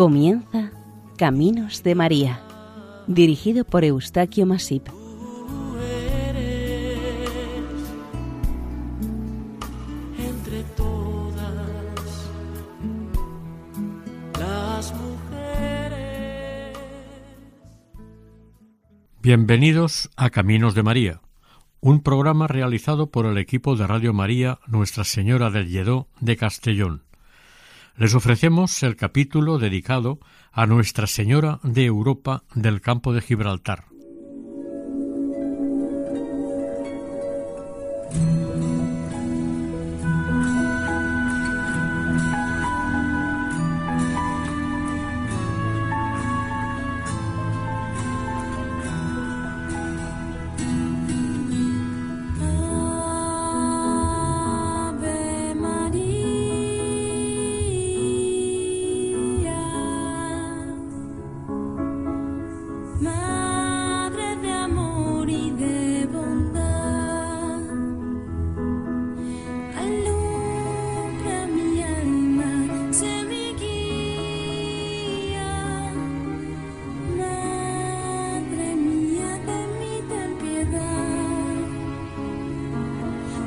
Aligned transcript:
Comienza 0.00 0.72
Caminos 1.18 1.82
de 1.82 1.94
María, 1.94 2.40
dirigido 3.06 3.66
por 3.66 3.84
Eustaquio 3.84 4.46
Masip. 4.46 4.88
entre 10.18 10.62
todas 10.74 11.52
las 14.38 14.94
mujeres. 14.94 16.78
Bienvenidos 19.20 20.08
a 20.16 20.30
Caminos 20.30 20.74
de 20.74 20.82
María, 20.82 21.20
un 21.82 22.00
programa 22.00 22.46
realizado 22.46 23.10
por 23.10 23.26
el 23.26 23.36
equipo 23.36 23.76
de 23.76 23.86
Radio 23.86 24.14
María 24.14 24.60
Nuestra 24.66 25.04
Señora 25.04 25.50
del 25.50 25.68
Lledó 25.68 26.08
de 26.20 26.38
Castellón. 26.38 27.09
Les 28.00 28.14
ofrecemos 28.14 28.82
el 28.82 28.96
capítulo 28.96 29.58
dedicado 29.58 30.20
a 30.52 30.64
Nuestra 30.64 31.06
Señora 31.06 31.60
de 31.62 31.84
Europa 31.84 32.44
del 32.54 32.80
Campo 32.80 33.12
de 33.12 33.20
Gibraltar. 33.20 33.84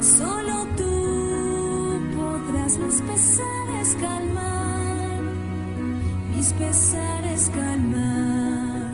Solo 0.03 0.67
tú 0.75 2.01
podrás 2.13 2.77
mis 2.77 3.01
pesares 3.01 3.95
calmar, 4.01 5.21
mis 6.35 6.51
pesares 6.51 7.49
calmar. 7.55 8.91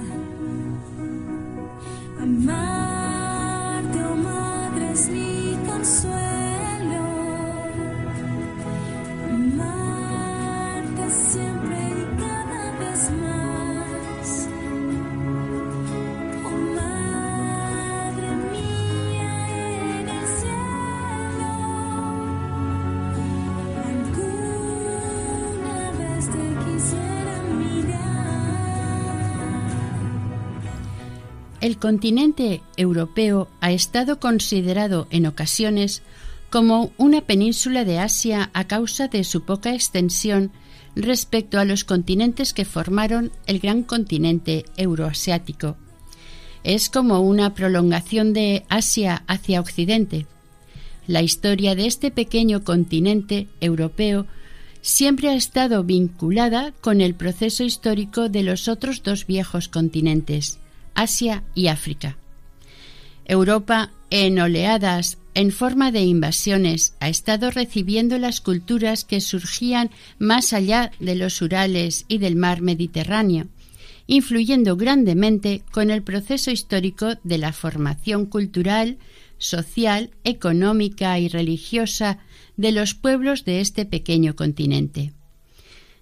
Amarte, 2.21 2.68
El 31.69 31.77
continente 31.77 32.63
europeo 32.77 33.47
ha 33.61 33.71
estado 33.71 34.19
considerado 34.19 35.05
en 35.11 35.27
ocasiones 35.27 36.01
como 36.49 36.91
una 36.97 37.21
península 37.21 37.85
de 37.85 37.99
Asia 37.99 38.49
a 38.55 38.65
causa 38.65 39.07
de 39.07 39.23
su 39.23 39.43
poca 39.43 39.75
extensión 39.75 40.51
respecto 40.95 41.59
a 41.59 41.65
los 41.65 41.83
continentes 41.83 42.55
que 42.55 42.65
formaron 42.65 43.31
el 43.45 43.59
gran 43.59 43.83
continente 43.83 44.65
euroasiático. 44.77 45.77
Es 46.63 46.89
como 46.89 47.19
una 47.19 47.53
prolongación 47.53 48.33
de 48.33 48.65
Asia 48.67 49.21
hacia 49.27 49.61
Occidente. 49.61 50.25
La 51.05 51.21
historia 51.21 51.75
de 51.75 51.85
este 51.85 52.09
pequeño 52.09 52.63
continente 52.63 53.47
europeo 53.61 54.25
siempre 54.81 55.29
ha 55.29 55.35
estado 55.35 55.83
vinculada 55.83 56.73
con 56.81 56.99
el 56.99 57.13
proceso 57.13 57.63
histórico 57.63 58.27
de 58.27 58.41
los 58.41 58.67
otros 58.67 59.03
dos 59.03 59.27
viejos 59.27 59.67
continentes, 59.67 60.57
Asia 60.99 61.45
y 61.55 61.67
África. 61.67 62.17
Europa, 63.23 63.91
en 64.09 64.37
oleadas, 64.37 65.17
en 65.33 65.51
forma 65.51 65.93
de 65.93 66.01
invasiones, 66.01 66.93
ha 66.99 67.07
estado 67.07 67.51
recibiendo 67.51 68.17
las 68.17 68.41
culturas 68.41 69.05
que 69.05 69.21
surgían 69.21 69.91
más 70.17 70.51
allá 70.51 70.91
de 70.99 71.15
los 71.15 71.41
Urales 71.41 72.03
y 72.09 72.17
del 72.17 72.35
mar 72.35 72.61
Mediterráneo, 72.61 73.47
influyendo 74.07 74.75
grandemente 74.75 75.61
con 75.71 75.89
el 75.89 76.03
proceso 76.03 76.51
histórico 76.51 77.13
de 77.23 77.37
la 77.37 77.53
formación 77.53 78.25
cultural, 78.25 78.97
social, 79.37 80.11
económica 80.25 81.17
y 81.17 81.29
religiosa 81.29 82.19
de 82.57 82.73
los 82.73 82.93
pueblos 82.93 83.45
de 83.45 83.61
este 83.61 83.85
pequeño 83.85 84.35
continente. 84.35 85.13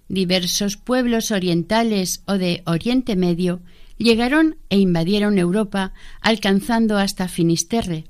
Diversos 0.08 0.76
pueblos 0.76 1.30
orientales 1.30 2.22
o 2.26 2.32
de 2.32 2.62
Oriente 2.66 3.14
Medio 3.14 3.60
llegaron 3.98 4.56
e 4.70 4.78
invadieron 4.78 5.38
Europa, 5.38 5.92
alcanzando 6.20 6.96
hasta 6.96 7.28
Finisterre, 7.28 8.04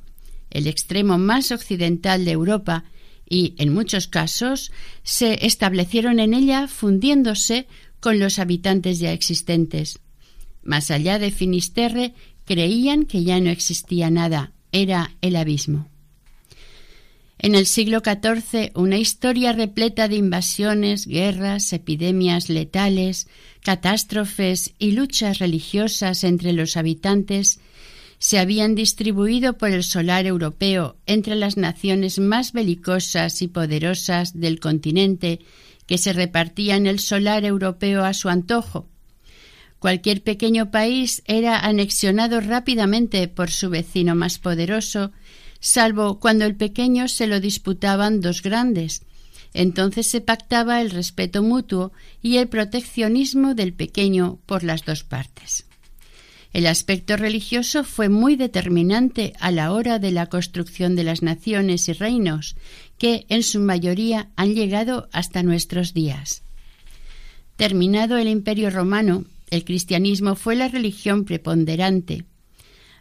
el 0.50 0.66
extremo 0.66 1.18
más 1.18 1.50
occidental 1.50 2.24
de 2.24 2.32
Europa, 2.32 2.84
y, 3.28 3.54
en 3.58 3.74
muchos 3.74 4.08
casos, 4.08 4.72
se 5.02 5.44
establecieron 5.46 6.18
en 6.18 6.32
ella 6.32 6.66
fundiéndose 6.66 7.66
con 8.00 8.18
los 8.18 8.38
habitantes 8.38 8.98
ya 8.98 9.12
existentes. 9.12 10.00
Más 10.62 10.90
allá 10.90 11.18
de 11.18 11.30
Finisterre, 11.30 12.14
creían 12.44 13.04
que 13.04 13.24
ya 13.24 13.40
no 13.40 13.50
existía 13.50 14.10
nada, 14.10 14.52
era 14.72 15.12
el 15.20 15.36
abismo. 15.36 15.88
En 17.40 17.54
el 17.54 17.66
siglo 17.66 18.02
XIV, 18.04 18.72
una 18.74 18.98
historia 18.98 19.52
repleta 19.52 20.08
de 20.08 20.16
invasiones, 20.16 21.06
guerras, 21.06 21.72
epidemias 21.72 22.48
letales, 22.48 23.28
catástrofes 23.62 24.74
y 24.78 24.92
luchas 24.92 25.38
religiosas 25.38 26.24
entre 26.24 26.52
los 26.52 26.76
habitantes 26.76 27.60
se 28.18 28.40
habían 28.40 28.74
distribuido 28.74 29.56
por 29.56 29.70
el 29.70 29.84
solar 29.84 30.26
europeo 30.26 30.96
entre 31.06 31.36
las 31.36 31.56
naciones 31.56 32.18
más 32.18 32.52
belicosas 32.52 33.40
y 33.42 33.46
poderosas 33.46 34.40
del 34.40 34.58
continente 34.58 35.38
que 35.86 35.98
se 35.98 36.12
repartían 36.12 36.88
el 36.88 36.98
solar 36.98 37.44
europeo 37.44 38.04
a 38.04 38.14
su 38.14 38.28
antojo. 38.28 38.88
Cualquier 39.78 40.22
pequeño 40.22 40.72
país 40.72 41.22
era 41.26 41.60
anexionado 41.60 42.40
rápidamente 42.40 43.28
por 43.28 43.50
su 43.50 43.70
vecino 43.70 44.16
más 44.16 44.40
poderoso, 44.40 45.12
salvo 45.60 46.18
cuando 46.20 46.44
el 46.44 46.56
pequeño 46.56 47.08
se 47.08 47.26
lo 47.26 47.40
disputaban 47.40 48.20
dos 48.20 48.42
grandes. 48.42 49.02
Entonces 49.54 50.06
se 50.06 50.20
pactaba 50.20 50.80
el 50.80 50.90
respeto 50.90 51.42
mutuo 51.42 51.92
y 52.22 52.36
el 52.36 52.48
proteccionismo 52.48 53.54
del 53.54 53.72
pequeño 53.72 54.38
por 54.46 54.62
las 54.62 54.84
dos 54.84 55.04
partes. 55.04 55.64
El 56.52 56.66
aspecto 56.66 57.16
religioso 57.16 57.84
fue 57.84 58.08
muy 58.08 58.36
determinante 58.36 59.34
a 59.38 59.50
la 59.50 59.72
hora 59.72 59.98
de 59.98 60.10
la 60.10 60.26
construcción 60.26 60.96
de 60.96 61.04
las 61.04 61.22
naciones 61.22 61.88
y 61.88 61.92
reinos, 61.92 62.56
que 62.96 63.26
en 63.28 63.42
su 63.42 63.60
mayoría 63.60 64.28
han 64.36 64.54
llegado 64.54 65.08
hasta 65.12 65.42
nuestros 65.42 65.92
días. 65.92 66.42
Terminado 67.56 68.16
el 68.16 68.28
Imperio 68.28 68.70
romano, 68.70 69.24
el 69.50 69.64
cristianismo 69.64 70.36
fue 70.36 70.56
la 70.56 70.68
religión 70.68 71.24
preponderante. 71.24 72.24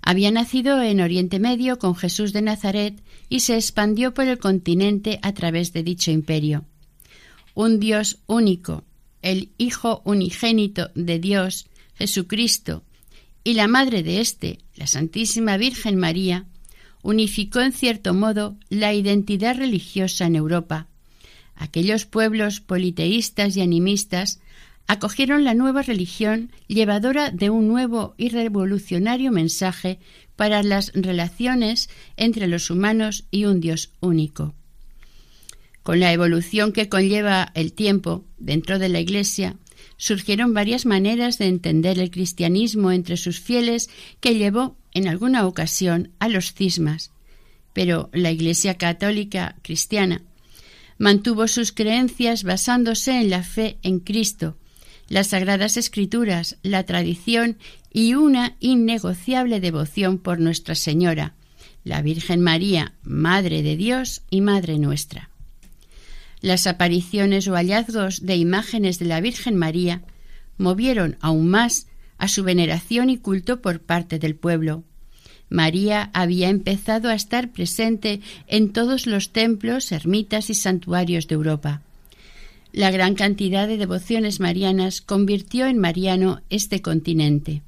Había 0.10 0.32
nacido 0.32 0.82
en 0.82 1.02
Oriente 1.02 1.38
Medio 1.38 1.80
con 1.80 1.94
Jesús 1.94 2.32
de 2.32 2.42
Nazaret 2.42 3.04
y 3.28 3.42
se 3.42 3.56
expandió 3.56 4.14
por 4.14 4.26
el 4.30 4.38
continente 4.38 5.20
a 5.22 5.34
través 5.34 5.74
de 5.74 5.84
dicho 5.84 6.12
imperio. 6.12 6.64
Un 7.56 7.82
Dios 7.82 8.20
único, 8.26 8.86
el 9.22 9.50
Hijo 9.58 10.02
unigénito 10.06 10.92
de 10.96 11.20
Dios, 11.20 11.68
Jesucristo, 11.96 12.84
y 13.44 13.56
la 13.56 13.68
madre 13.68 14.02
de 14.02 14.22
éste, 14.22 14.60
la 14.78 14.88
Santísima 14.88 15.58
Virgen 15.58 15.98
María, 15.98 16.46
unificó 17.04 17.60
en 17.60 17.74
cierto 17.74 18.14
modo 18.14 18.56
la 18.70 18.94
identidad 18.94 19.58
religiosa 19.58 20.26
en 20.26 20.38
Europa. 20.38 20.88
Aquellos 21.54 22.06
pueblos 22.06 22.62
politeístas 22.62 23.58
y 23.58 23.62
animistas 23.62 24.40
acogieron 24.88 25.44
la 25.44 25.54
nueva 25.54 25.82
religión 25.82 26.52
llevadora 26.68 27.30
de 27.32 27.50
un 27.50 27.68
nuevo 27.68 28.16
y 28.18 28.30
revolucionario 28.30 29.32
mensaje 29.32 30.00
para 30.36 30.64
las 30.64 30.92
relaciones 30.94 31.90
entre 32.16 32.48
los 32.48 32.70
humanos 32.70 33.26
y 33.30 33.46
un 33.46 33.60
Dios 33.60 33.92
único. 34.00 34.56
Con 35.84 36.00
la 36.00 36.12
evolución 36.14 36.72
que 36.72 36.90
conlleva 36.90 37.52
el 37.54 37.74
tiempo 37.74 38.26
dentro 38.38 38.80
de 38.80 38.90
la 38.90 39.00
Iglesia, 39.00 39.58
surgieron 39.98 40.54
varias 40.54 40.86
maneras 40.86 41.38
de 41.38 41.48
entender 41.48 42.00
el 42.00 42.12
cristianismo 42.12 42.92
entre 42.92 43.18
sus 43.18 43.40
fieles 43.40 43.90
que 44.20 44.36
llevó 44.36 44.78
en 44.94 45.08
alguna 45.08 45.46
ocasión 45.48 46.12
a 46.20 46.30
los 46.30 46.54
cismas. 46.54 47.12
Pero 47.74 48.10
la 48.14 48.32
Iglesia 48.32 48.78
católica 48.78 49.56
cristiana 49.62 50.24
mantuvo 50.98 51.48
sus 51.48 51.72
creencias 51.72 52.44
basándose 52.44 53.20
en 53.20 53.30
la 53.30 53.44
fe 53.44 53.78
en 53.84 54.00
Cristo, 54.00 54.58
las 55.10 55.28
sagradas 55.28 55.78
escrituras, 55.78 56.58
la 56.64 56.84
tradición 56.84 57.58
y 57.92 58.14
una 58.14 58.56
innegociable 58.60 59.60
devoción 59.60 60.18
por 60.18 60.40
Nuestra 60.40 60.76
Señora, 60.76 61.34
la 61.84 62.02
Virgen 62.02 62.42
María, 62.42 62.94
Madre 63.04 63.64
de 63.64 63.78
Dios 63.78 64.22
y 64.30 64.42
Madre 64.42 64.78
nuestra. 64.78 65.30
Las 66.42 66.68
apariciones 66.68 67.48
o 67.48 67.54
hallazgos 67.54 68.26
de 68.26 68.36
imágenes 68.36 69.00
de 69.00 69.06
la 69.06 69.22
Virgen 69.22 69.56
María 69.56 70.04
movieron 70.58 71.18
aún 71.22 71.48
más 71.48 71.88
a 72.18 72.28
su 72.28 72.44
veneración 72.44 73.10
y 73.10 73.18
culto 73.18 73.62
por 73.62 73.80
parte 73.80 74.20
del 74.20 74.36
pueblo. 74.36 74.84
María 75.50 76.12
había 76.14 76.50
empezado 76.50 77.10
a 77.10 77.16
estar 77.16 77.52
presente 77.52 78.22
en 78.48 78.74
todos 78.74 79.08
los 79.08 79.32
templos, 79.32 79.92
ermitas 79.92 80.50
y 80.50 80.54
santuarios 80.54 81.28
de 81.28 81.36
Europa. 81.36 81.82
La 82.78 82.92
gran 82.92 83.16
cantidad 83.16 83.68
de 83.68 83.78
devociones 83.78 84.40
marianas 84.40 85.02
convirtió 85.02 85.66
en 85.66 85.80
mariano 85.80 86.44
este 86.52 86.84
continente. 86.84 87.64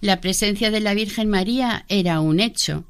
La 0.00 0.20
presencia 0.20 0.70
de 0.70 0.78
la 0.78 0.94
Virgen 0.94 1.28
María 1.28 1.86
era 1.88 2.20
un 2.20 2.38
hecho, 2.38 2.84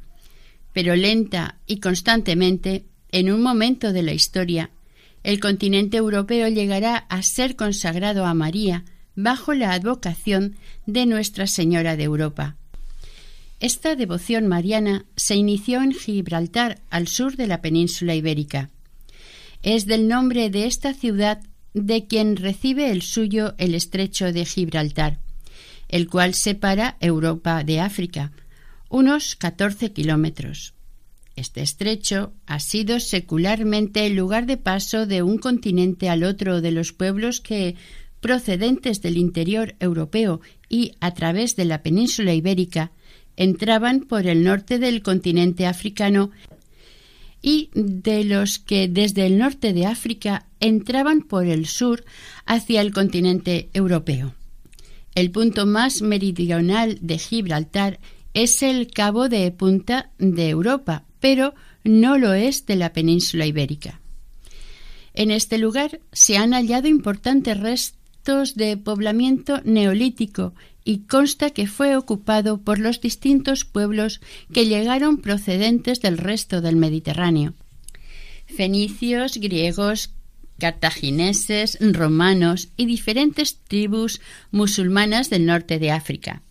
pero 0.75 0.94
lenta 0.97 1.56
y 1.67 1.81
constantemente 1.81 2.85
en 3.12 3.32
un 3.32 3.41
momento 3.41 3.94
de 3.94 4.02
la 4.02 4.12
historia, 4.12 4.69
el 5.23 5.41
continente 5.41 5.97
europeo 5.97 6.49
llegará 6.49 6.97
a 7.08 7.23
ser 7.23 7.56
consagrado 7.56 8.26
a 8.26 8.35
María 8.35 8.85
bajo 9.17 9.55
la 9.55 9.73
advocación 9.73 10.56
de 10.85 11.06
Nuestra 11.06 11.46
Señora 11.46 11.96
de 11.96 12.05
Europa. 12.05 12.56
Esta 13.58 13.96
devoción 13.96 14.49
mariana 14.49 15.06
se 15.17 15.35
inició 15.35 15.81
en 15.81 15.94
Gibraltar, 15.94 16.82
al 16.91 17.08
sur 17.08 17.37
de 17.37 17.46
la 17.46 17.62
península 17.62 18.14
ibérica. 18.14 18.69
Es 19.62 19.86
del 19.86 20.08
nombre 20.08 20.48
de 20.48 20.66
esta 20.66 20.94
ciudad 20.94 21.42
de 21.74 22.06
quien 22.06 22.36
recibe 22.36 22.90
el 22.90 23.02
suyo 23.02 23.54
el 23.58 23.74
estrecho 23.74 24.32
de 24.32 24.44
Gibraltar, 24.44 25.20
el 25.88 26.08
cual 26.08 26.34
separa 26.34 26.96
Europa 27.00 27.62
de 27.62 27.80
África, 27.80 28.32
unos 28.88 29.36
14 29.36 29.92
kilómetros. 29.92 30.74
Este 31.36 31.60
estrecho 31.60 32.32
ha 32.46 32.58
sido 32.58 33.00
secularmente 33.00 34.06
el 34.06 34.16
lugar 34.16 34.46
de 34.46 34.56
paso 34.56 35.06
de 35.06 35.22
un 35.22 35.38
continente 35.38 36.08
al 36.08 36.24
otro 36.24 36.60
de 36.60 36.70
los 36.70 36.92
pueblos 36.92 37.40
que, 37.40 37.76
procedentes 38.20 39.00
del 39.02 39.16
interior 39.16 39.74
europeo 39.78 40.40
y 40.68 40.92
a 41.00 41.12
través 41.12 41.54
de 41.56 41.66
la 41.66 41.82
península 41.82 42.34
ibérica, 42.34 42.92
entraban 43.36 44.00
por 44.00 44.26
el 44.26 44.42
norte 44.42 44.78
del 44.78 45.02
continente 45.02 45.66
africano 45.66 46.30
y 47.42 47.70
de 47.75 48.25
los 48.25 48.58
que 48.58 48.88
desde 48.88 49.26
el 49.26 49.38
norte 49.38 49.72
de 49.72 49.87
África 49.87 50.46
entraban 50.60 51.22
por 51.22 51.46
el 51.46 51.66
sur 51.66 52.04
hacia 52.46 52.81
el 52.81 52.92
continente 52.92 53.70
europeo. 53.72 54.34
El 55.14 55.31
punto 55.31 55.66
más 55.66 56.02
meridional 56.02 56.98
de 57.00 57.19
Gibraltar 57.19 57.98
es 58.34 58.62
el 58.62 58.88
cabo 58.88 59.28
de 59.28 59.50
punta 59.50 60.10
de 60.19 60.48
Europa, 60.48 61.04
pero 61.19 61.54
no 61.82 62.19
lo 62.19 62.32
es 62.32 62.66
de 62.66 62.76
la 62.76 62.92
península 62.92 63.46
ibérica. 63.46 64.00
En 65.14 65.31
este 65.31 65.58
lugar 65.58 66.00
se 66.12 66.36
han 66.36 66.52
hallado 66.52 66.86
importantes 66.86 67.58
restos 67.58 68.54
de 68.54 68.76
poblamiento 68.76 69.60
neolítico 69.64 70.54
y 70.85 71.00
consta 71.00 71.50
que 71.50 71.67
fue 71.67 71.97
ocupado 71.97 72.62
por 72.62 72.79
los 72.79 73.00
distintos 73.00 73.65
pueblos 73.65 74.21
que 74.53 74.67
llegaron 74.67 75.19
procedentes 75.19 76.00
del 76.00 76.19
resto 76.19 76.61
del 76.61 76.77
Mediterráneo. 76.77 77.55
Fenicios, 78.47 79.37
griegos, 79.37 80.11
cartagineses, 80.59 81.79
romanos 81.81 82.69
y 82.77 82.87
diferentes 82.87 83.59
tribus 83.67 84.21
musulmanas 84.50 85.31
del 85.31 85.47
norte 85.47 85.79
de 85.79 85.91
África. 85.91 86.43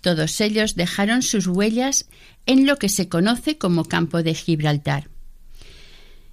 Todos 0.00 0.40
ellos 0.40 0.74
dejaron 0.74 1.22
sus 1.22 1.46
huellas 1.46 2.08
en 2.46 2.66
lo 2.66 2.76
que 2.76 2.88
se 2.88 3.08
conoce 3.08 3.58
como 3.58 3.84
Campo 3.84 4.22
de 4.22 4.34
Gibraltar. 4.34 5.08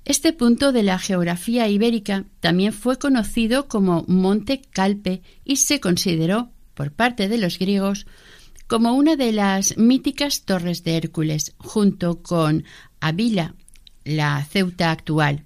Este 0.05 0.33
punto 0.33 0.71
de 0.71 0.83
la 0.83 0.99
geografía 0.99 1.67
ibérica 1.67 2.25
también 2.39 2.73
fue 2.73 2.99
conocido 2.99 3.67
como 3.67 4.05
Monte 4.07 4.61
Calpe 4.71 5.23
y 5.43 5.55
se 5.55 5.79
consideró, 5.79 6.51
por 6.75 6.91
parte 6.91 7.27
de 7.27 7.39
los 7.39 7.57
griegos, 7.57 8.05
como 8.67 8.93
una 8.93 9.15
de 9.15 9.31
las 9.31 9.77
míticas 9.77 10.43
torres 10.43 10.83
de 10.83 10.97
Hércules, 10.97 11.55
junto 11.57 12.21
con 12.21 12.63
Avila, 12.99 13.55
la 14.03 14.43
Ceuta 14.45 14.91
actual. 14.91 15.45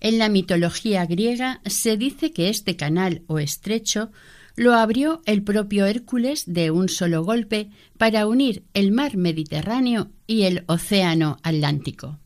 En 0.00 0.18
la 0.18 0.28
mitología 0.28 1.06
griega 1.06 1.62
se 1.64 1.96
dice 1.96 2.32
que 2.32 2.50
este 2.50 2.76
canal 2.76 3.22
o 3.26 3.38
estrecho 3.38 4.10
lo 4.56 4.74
abrió 4.74 5.22
el 5.26 5.42
propio 5.42 5.86
Hércules 5.86 6.44
de 6.46 6.70
un 6.70 6.88
solo 6.88 7.24
golpe 7.24 7.70
para 7.98 8.26
unir 8.26 8.64
el 8.74 8.92
mar 8.92 9.16
Mediterráneo 9.16 10.10
y 10.26 10.42
el 10.42 10.64
océano 10.66 11.38
Atlántico. 11.42 12.18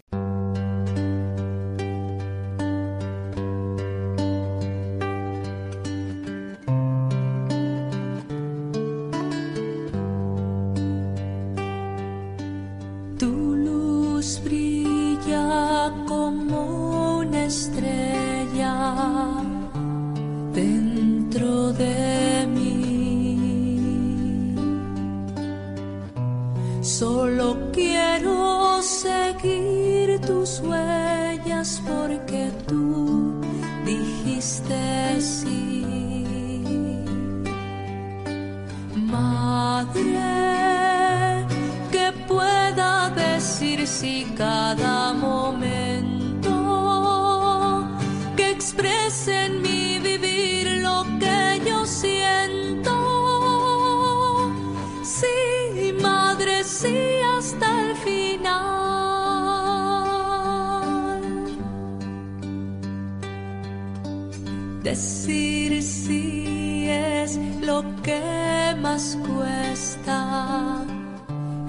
Dentro 20.59 21.73
de 21.73 22.47
mí. 22.57 23.37
Solo 26.83 27.47
quiero 27.73 28.83
seguir 28.83 30.21
tus 30.29 30.51
huellas 30.61 31.69
porque 31.89 32.43
tú 32.67 33.41
dijiste 33.85 34.81
sí. 35.21 35.85
Madre, 39.15 40.21
que 41.93 42.07
pueda 42.27 43.11
decir 43.11 43.87
si 43.87 44.15
cada 44.37 45.13
momento 45.13 45.48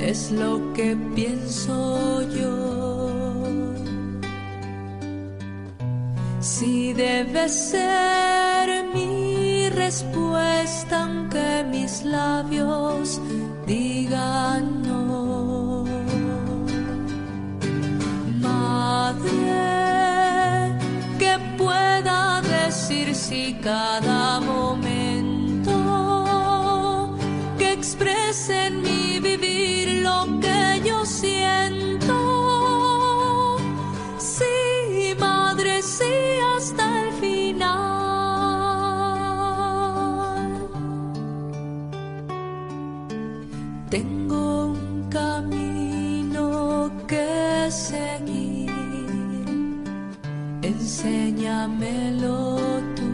es 0.10 0.32
lo 0.32 0.74
que 0.74 0.98
pienso 1.14 2.24
yo. 2.38 3.44
Si 6.40 6.94
debe 6.94 7.48
ser 7.48 8.86
mi 8.92 9.70
respuesta, 9.70 11.04
aunque 11.04 11.64
mis 11.70 12.04
labios 12.04 13.22
digan 13.68 14.82
no. 14.82 15.86
Madre, 18.42 19.60
que 21.20 21.34
pueda 21.56 22.42
decir 22.42 23.14
si 23.14 23.54
cada 23.62 24.40
momento 24.40 25.76
que 27.60 27.74
exprese 27.74 28.68
en 28.68 28.82
mi 28.82 29.20
vivir 29.20 29.39
lo 30.10 30.20
que 30.44 30.60
yo 30.88 30.98
siento. 31.06 32.18
Sí, 34.18 34.56
madre, 35.20 35.74
sí, 35.82 36.16
hasta 36.56 36.86
el 37.04 37.10
final. 37.24 37.70
Tengo 43.96 44.44
un 44.74 45.10
camino 45.10 46.46
que 47.08 47.28
seguir 47.72 48.72
enséñamelo 50.72 52.38
tú. 52.96 53.10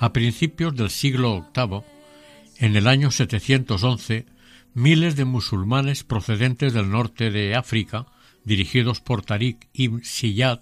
A 0.00 0.14
principios 0.14 0.74
del 0.74 0.88
siglo 0.88 1.46
VIII, 1.54 1.82
en 2.56 2.74
el 2.74 2.86
año 2.86 3.10
711, 3.10 4.24
miles 4.72 5.14
de 5.14 5.26
musulmanes 5.26 6.04
procedentes 6.04 6.72
del 6.72 6.90
norte 6.90 7.30
de 7.30 7.54
África, 7.54 8.06
dirigidos 8.42 9.02
por 9.02 9.20
Tariq 9.20 9.68
ibn 9.74 10.02
Siyad, 10.02 10.60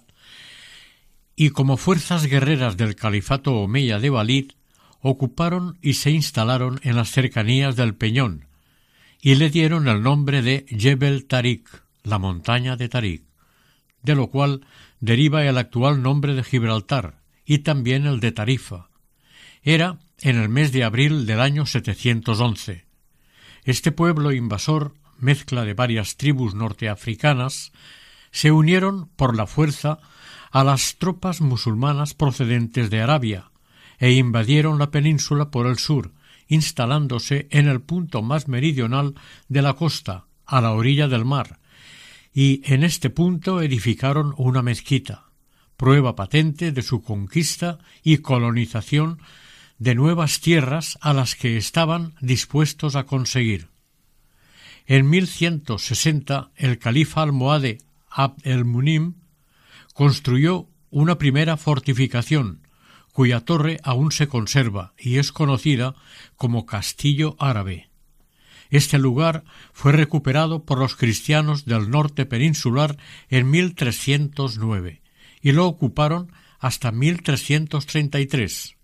y 1.37 1.51
como 1.51 1.77
fuerzas 1.77 2.25
guerreras 2.25 2.75
del 2.75 2.97
califato 2.97 3.55
omeya 3.55 3.97
de 3.99 4.09
Balid, 4.09 4.51
ocuparon 4.99 5.77
y 5.81 5.93
se 5.93 6.11
instalaron 6.11 6.81
en 6.83 6.97
las 6.97 7.09
cercanías 7.09 7.77
del 7.77 7.95
Peñón, 7.95 8.45
y 9.21 9.35
le 9.35 9.49
dieron 9.49 9.87
el 9.87 10.03
nombre 10.03 10.41
de 10.41 10.65
Jebel 10.67 11.27
Tariq, 11.27 11.65
la 12.03 12.19
montaña 12.19 12.75
de 12.75 12.89
Tariq, 12.89 13.23
de 14.03 14.15
lo 14.15 14.27
cual 14.27 14.65
deriva 14.99 15.45
el 15.45 15.57
actual 15.57 16.01
nombre 16.01 16.33
de 16.33 16.43
Gibraltar 16.43 17.21
y 17.45 17.59
también 17.59 18.05
el 18.05 18.19
de 18.19 18.33
Tarifa. 18.33 18.88
Era 19.63 19.97
en 20.21 20.37
el 20.37 20.49
mes 20.49 20.71
de 20.71 20.83
abril 20.83 21.25
del 21.25 21.41
año 21.41 21.65
711. 21.65 22.85
Este 23.65 23.91
pueblo 23.91 24.31
invasor, 24.31 24.93
mezcla 25.17 25.65
de 25.65 25.73
varias 25.73 26.15
tribus 26.15 26.53
norteafricanas, 26.53 27.71
se 28.31 28.51
unieron 28.51 29.09
por 29.15 29.35
la 29.35 29.47
fuerza 29.47 29.99
a 30.51 30.63
las 30.63 30.97
tropas 30.97 31.41
musulmanas 31.41 32.13
procedentes 32.13 32.89
de 32.89 33.01
Arabia 33.01 33.51
e 33.99 34.13
invadieron 34.13 34.79
la 34.79 34.91
península 34.91 35.51
por 35.51 35.67
el 35.67 35.77
sur, 35.77 36.13
instalándose 36.47 37.47
en 37.51 37.67
el 37.67 37.81
punto 37.81 38.21
más 38.21 38.47
meridional 38.47 39.15
de 39.49 39.61
la 39.61 39.73
costa, 39.73 40.25
a 40.45 40.61
la 40.61 40.71
orilla 40.71 41.07
del 41.07 41.25
mar, 41.25 41.59
y 42.33 42.61
en 42.63 42.83
este 42.83 43.09
punto 43.09 43.61
edificaron 43.61 44.33
una 44.37 44.61
mezquita, 44.61 45.25
prueba 45.77 46.15
patente 46.15 46.71
de 46.71 46.81
su 46.81 47.03
conquista 47.03 47.77
y 48.03 48.17
colonización 48.19 49.19
de 49.79 49.95
nuevas 49.95 50.41
tierras 50.41 50.97
a 51.01 51.13
las 51.13 51.35
que 51.35 51.57
estaban 51.57 52.13
dispuestos 52.21 52.95
a 52.95 53.05
conseguir. 53.05 53.69
En 54.85 55.09
1160 55.09 56.51
el 56.55 56.79
califa 56.79 57.21
almohade 57.21 57.79
Abd 58.09 58.45
el-Munim 58.45 59.15
construyó 59.93 60.67
una 60.89 61.17
primera 61.17 61.57
fortificación, 61.57 62.67
cuya 63.13 63.41
torre 63.41 63.79
aún 63.83 64.11
se 64.11 64.27
conserva 64.27 64.93
y 64.97 65.17
es 65.17 65.31
conocida 65.31 65.95
como 66.35 66.65
Castillo 66.65 67.35
Árabe. 67.39 67.89
Este 68.69 68.99
lugar 68.99 69.43
fue 69.73 69.91
recuperado 69.91 70.63
por 70.63 70.77
los 70.79 70.95
cristianos 70.95 71.65
del 71.65 71.89
norte 71.89 72.25
peninsular 72.25 72.97
en 73.29 73.49
1309 73.49 75.01
y 75.41 75.51
lo 75.53 75.65
ocuparon 75.67 76.31
hasta 76.59 76.91
1333. 76.91 78.78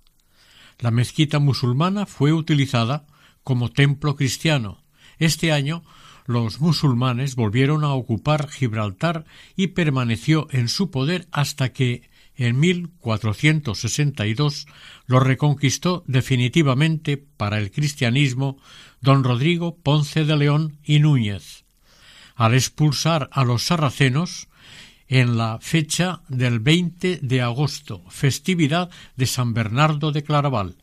La 0.79 0.91
mezquita 0.91 1.39
musulmana 1.39 2.05
fue 2.05 2.33
utilizada 2.33 3.05
como 3.43 3.71
templo 3.71 4.15
cristiano. 4.15 4.83
Este 5.17 5.51
año 5.51 5.83
los 6.25 6.59
musulmanes 6.59 7.35
volvieron 7.35 7.83
a 7.83 7.93
ocupar 7.93 8.49
Gibraltar 8.49 9.25
y 9.55 9.67
permaneció 9.67 10.47
en 10.51 10.67
su 10.67 10.89
poder 10.89 11.27
hasta 11.31 11.71
que 11.71 12.09
en 12.35 12.59
1462 12.59 14.65
lo 15.05 15.19
reconquistó 15.19 16.03
definitivamente 16.07 17.17
para 17.17 17.59
el 17.59 17.69
cristianismo 17.71 18.57
don 19.01 19.23
Rodrigo 19.23 19.77
Ponce 19.77 20.25
de 20.25 20.35
León 20.35 20.79
y 20.83 20.99
Núñez, 20.99 21.63
al 22.35 22.55
expulsar 22.55 23.29
a 23.31 23.45
los 23.45 23.63
sarracenos 23.63 24.49
en 25.07 25.37
la 25.37 25.59
fecha 25.61 26.21
del 26.27 26.59
20 26.59 27.19
de 27.21 27.41
agosto, 27.41 28.03
festividad 28.09 28.89
de 29.15 29.25
San 29.25 29.53
Bernardo 29.53 30.11
de 30.11 30.23
Claraval. 30.23 30.77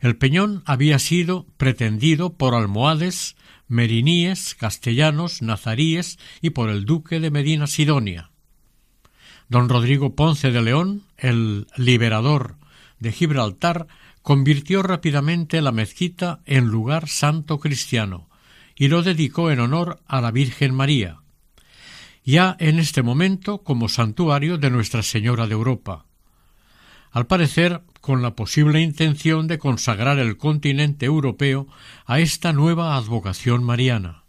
El 0.00 0.16
peñón 0.16 0.62
había 0.66 0.98
sido 0.98 1.46
pretendido 1.56 2.34
por 2.34 2.54
almohades, 2.54 3.36
meriníes, 3.68 4.54
castellanos, 4.54 5.42
nazaríes 5.42 6.18
y 6.42 6.50
por 6.50 6.70
el 6.70 6.84
duque 6.84 7.20
de 7.20 7.30
Medina 7.30 7.66
Sidonia. 7.66 8.30
Don 9.48 9.68
Rodrigo 9.68 10.14
Ponce 10.14 10.50
de 10.50 10.62
León, 10.62 11.02
el 11.16 11.66
liberador 11.76 12.56
de 12.98 13.12
Gibraltar, 13.12 13.86
convirtió 14.22 14.82
rápidamente 14.82 15.60
la 15.60 15.72
mezquita 15.72 16.40
en 16.46 16.66
lugar 16.66 17.08
santo 17.08 17.58
cristiano 17.58 18.28
y 18.76 18.88
lo 18.88 19.02
dedicó 19.02 19.50
en 19.50 19.60
honor 19.60 20.00
a 20.06 20.20
la 20.20 20.30
Virgen 20.30 20.74
María, 20.74 21.20
ya 22.24 22.56
en 22.58 22.78
este 22.78 23.02
momento 23.02 23.62
como 23.62 23.88
santuario 23.88 24.58
de 24.58 24.70
Nuestra 24.70 25.02
Señora 25.02 25.46
de 25.46 25.52
Europa. 25.52 26.06
Al 27.12 27.26
parecer, 27.26 27.82
con 28.00 28.22
la 28.22 28.34
posible 28.34 28.80
intención 28.80 29.46
de 29.46 29.58
consagrar 29.58 30.18
el 30.18 30.36
continente 30.36 31.06
europeo 31.06 31.68
a 32.06 32.18
esta 32.20 32.52
nueva 32.52 32.96
advocación 32.96 33.62
mariana. 33.62 34.24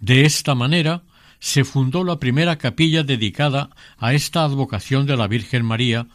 De 0.00 0.24
esta 0.24 0.54
manera 0.54 1.04
se 1.38 1.64
fundó 1.64 2.04
la 2.04 2.18
primera 2.18 2.58
capilla 2.58 3.02
dedicada 3.04 3.70
a 3.98 4.14
esta 4.14 4.44
advocación 4.44 5.06
de 5.06 5.16
la 5.16 5.28
Virgen 5.28 5.64
María 5.64 6.08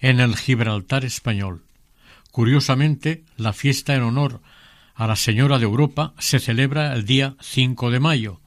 en 0.00 0.20
el 0.20 0.36
Gibraltar 0.36 1.04
español. 1.04 1.64
Curiosamente, 2.30 3.24
la 3.36 3.52
fiesta 3.52 3.94
en 3.94 4.02
honor 4.02 4.40
a 4.94 5.06
la 5.06 5.16
Señora 5.16 5.58
de 5.58 5.64
Europa 5.64 6.14
se 6.18 6.40
celebra 6.40 6.92
el 6.94 7.04
día 7.04 7.36
5 7.40 7.90
de 7.90 8.00
mayo, 8.00 8.40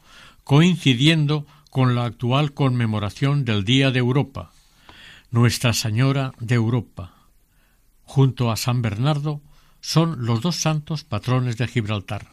coincidiendo 0.43 1.45
con 1.77 1.93
la 1.93 2.05
actual 2.05 2.55
conmemoración 2.55 3.45
del 3.45 3.63
Día 3.63 3.91
de 3.91 3.99
Europa, 3.99 4.51
Nuestra 5.29 5.73
Señora 5.73 6.33
de 6.39 6.55
Europa. 6.55 7.13
Junto 8.01 8.49
a 8.49 8.57
San 8.57 8.81
Bernardo 8.81 9.43
son 9.79 10.25
los 10.25 10.41
dos 10.41 10.55
santos 10.55 11.03
patrones 11.03 11.55
de 11.57 11.67
Gibraltar. 11.67 12.29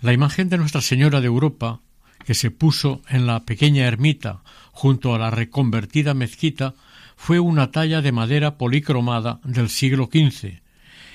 La 0.00 0.12
imagen 0.12 0.48
de 0.48 0.58
Nuestra 0.58 0.80
Señora 0.80 1.20
de 1.20 1.28
Europa, 1.28 1.78
que 2.24 2.34
se 2.34 2.50
puso 2.50 3.00
en 3.08 3.28
la 3.28 3.44
pequeña 3.44 3.86
ermita 3.86 4.42
junto 4.72 5.14
a 5.14 5.18
la 5.20 5.30
reconvertida 5.30 6.14
mezquita, 6.14 6.74
fue 7.16 7.38
una 7.38 7.70
talla 7.70 8.02
de 8.02 8.10
madera 8.10 8.58
policromada 8.58 9.38
del 9.44 9.68
siglo 9.68 10.10
XV 10.12 10.62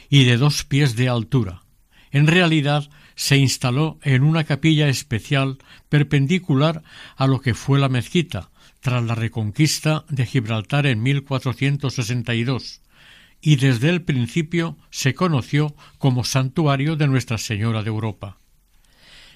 y 0.09 0.23
de 0.23 0.37
dos 0.37 0.63
pies 0.63 0.95
de 0.95 1.09
altura. 1.09 1.63
En 2.11 2.25
realidad 2.25 2.89
se 3.15 3.37
instaló 3.37 3.99
en 4.03 4.23
una 4.23 4.43
capilla 4.43 4.87
especial 4.87 5.57
perpendicular 5.89 6.83
a 7.15 7.27
lo 7.27 7.41
que 7.41 7.53
fue 7.53 7.79
la 7.79 7.89
mezquita, 7.89 8.49
tras 8.79 9.03
la 9.03 9.15
reconquista 9.15 10.05
de 10.09 10.25
Gibraltar 10.25 10.85
en 10.85 11.01
1462, 11.01 12.81
y 13.41 13.55
desde 13.57 13.89
el 13.89 14.01
principio 14.01 14.77
se 14.89 15.13
conoció 15.13 15.75
como 15.97 16.23
santuario 16.23 16.95
de 16.95 17.07
Nuestra 17.07 17.37
Señora 17.37 17.83
de 17.83 17.89
Europa. 17.89 18.37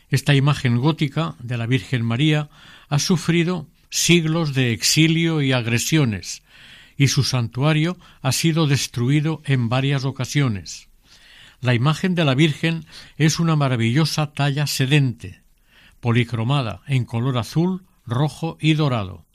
Esta 0.10 0.36
imagen 0.36 0.78
gótica 0.78 1.36
de 1.40 1.58
la 1.58 1.66
Virgen 1.66 2.04
María 2.04 2.50
ha 2.88 3.00
sufrido 3.00 3.68
siglos 3.90 4.54
de 4.54 4.72
exilio 4.72 5.42
y 5.42 5.52
agresiones, 5.52 6.44
y 6.98 7.10
su 7.10 7.24
santuario 7.24 7.98
ha 8.22 8.32
sido 8.32 8.68
destruido 8.68 9.42
en 9.46 9.70
varias 9.70 10.04
ocasiones. 10.06 10.88
La 11.60 11.74
imagen 11.74 12.14
de 12.14 12.24
la 12.24 12.36
Virgen 12.36 12.86
es 13.18 13.40
una 13.40 13.56
maravillosa 13.56 14.34
talla 14.34 14.68
sedente, 14.68 15.42
policromada 16.00 16.82
en 16.88 17.06
color 17.06 17.38
azul, 17.38 17.86
rojo 18.06 18.58
y 18.62 18.74
dorado. 18.76 19.26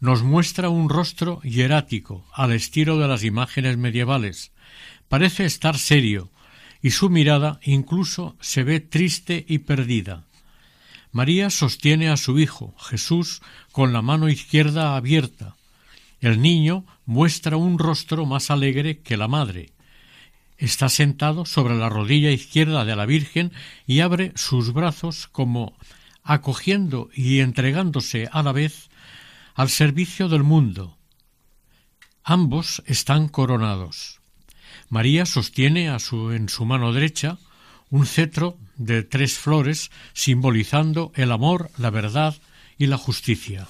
Nos 0.00 0.22
muestra 0.22 0.68
un 0.68 0.88
rostro 0.88 1.40
hierático, 1.42 2.26
al 2.32 2.52
estilo 2.52 2.98
de 2.98 3.08
las 3.08 3.24
imágenes 3.24 3.78
medievales. 3.78 4.52
Parece 5.08 5.44
estar 5.44 5.78
serio, 5.78 6.30
y 6.82 6.90
su 6.90 7.10
mirada 7.10 7.58
incluso 7.62 8.36
se 8.40 8.62
ve 8.62 8.80
triste 8.80 9.44
y 9.48 9.58
perdida. 9.58 10.24
María 11.12 11.50
sostiene 11.50 12.08
a 12.08 12.16
su 12.16 12.38
hijo, 12.38 12.74
Jesús, 12.78 13.42
con 13.72 13.92
la 13.92 14.02
mano 14.02 14.28
izquierda 14.28 14.96
abierta. 14.96 15.56
El 16.20 16.40
niño 16.40 16.84
muestra 17.06 17.56
un 17.56 17.78
rostro 17.78 18.26
más 18.26 18.50
alegre 18.50 19.00
que 19.00 19.16
la 19.16 19.26
madre. 19.26 19.72
Está 20.60 20.90
sentado 20.90 21.46
sobre 21.46 21.74
la 21.74 21.88
rodilla 21.88 22.30
izquierda 22.30 22.84
de 22.84 22.94
la 22.94 23.06
Virgen 23.06 23.50
y 23.86 24.00
abre 24.00 24.32
sus 24.36 24.74
brazos 24.74 25.26
como 25.26 25.74
acogiendo 26.22 27.08
y 27.14 27.40
entregándose 27.40 28.28
a 28.30 28.42
la 28.42 28.52
vez 28.52 28.90
al 29.54 29.70
servicio 29.70 30.28
del 30.28 30.42
mundo. 30.42 30.98
Ambos 32.24 32.82
están 32.84 33.28
coronados. 33.28 34.20
María 34.90 35.24
sostiene 35.24 35.86
en 35.86 36.48
su 36.50 36.64
mano 36.66 36.92
derecha 36.92 37.38
un 37.88 38.04
cetro 38.04 38.58
de 38.76 39.02
tres 39.02 39.38
flores 39.38 39.90
simbolizando 40.12 41.10
el 41.14 41.32
amor, 41.32 41.70
la 41.78 41.88
verdad 41.88 42.36
y 42.76 42.86
la 42.86 42.98
justicia. 42.98 43.66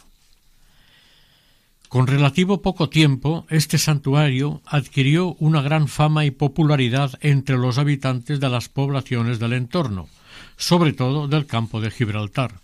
Con 1.91 2.07
relativo 2.07 2.63
poco 2.63 2.89
tiempo, 2.89 3.47
este 3.51 3.77
santuario 3.77 4.63
adquirió 4.65 5.35
una 5.41 5.61
gran 5.61 5.89
fama 5.89 6.25
y 6.25 6.31
popularidad 6.31 7.19
entre 7.21 7.59
los 7.59 7.79
habitantes 7.79 8.39
de 8.39 8.49
las 8.49 8.69
poblaciones 8.69 9.41
del 9.41 9.55
entorno, 9.55 10.09
sobre 10.57 10.93
todo 10.93 11.27
del 11.27 11.47
campo 11.47 11.81
de 11.81 11.91
Gibraltar. 11.91 12.61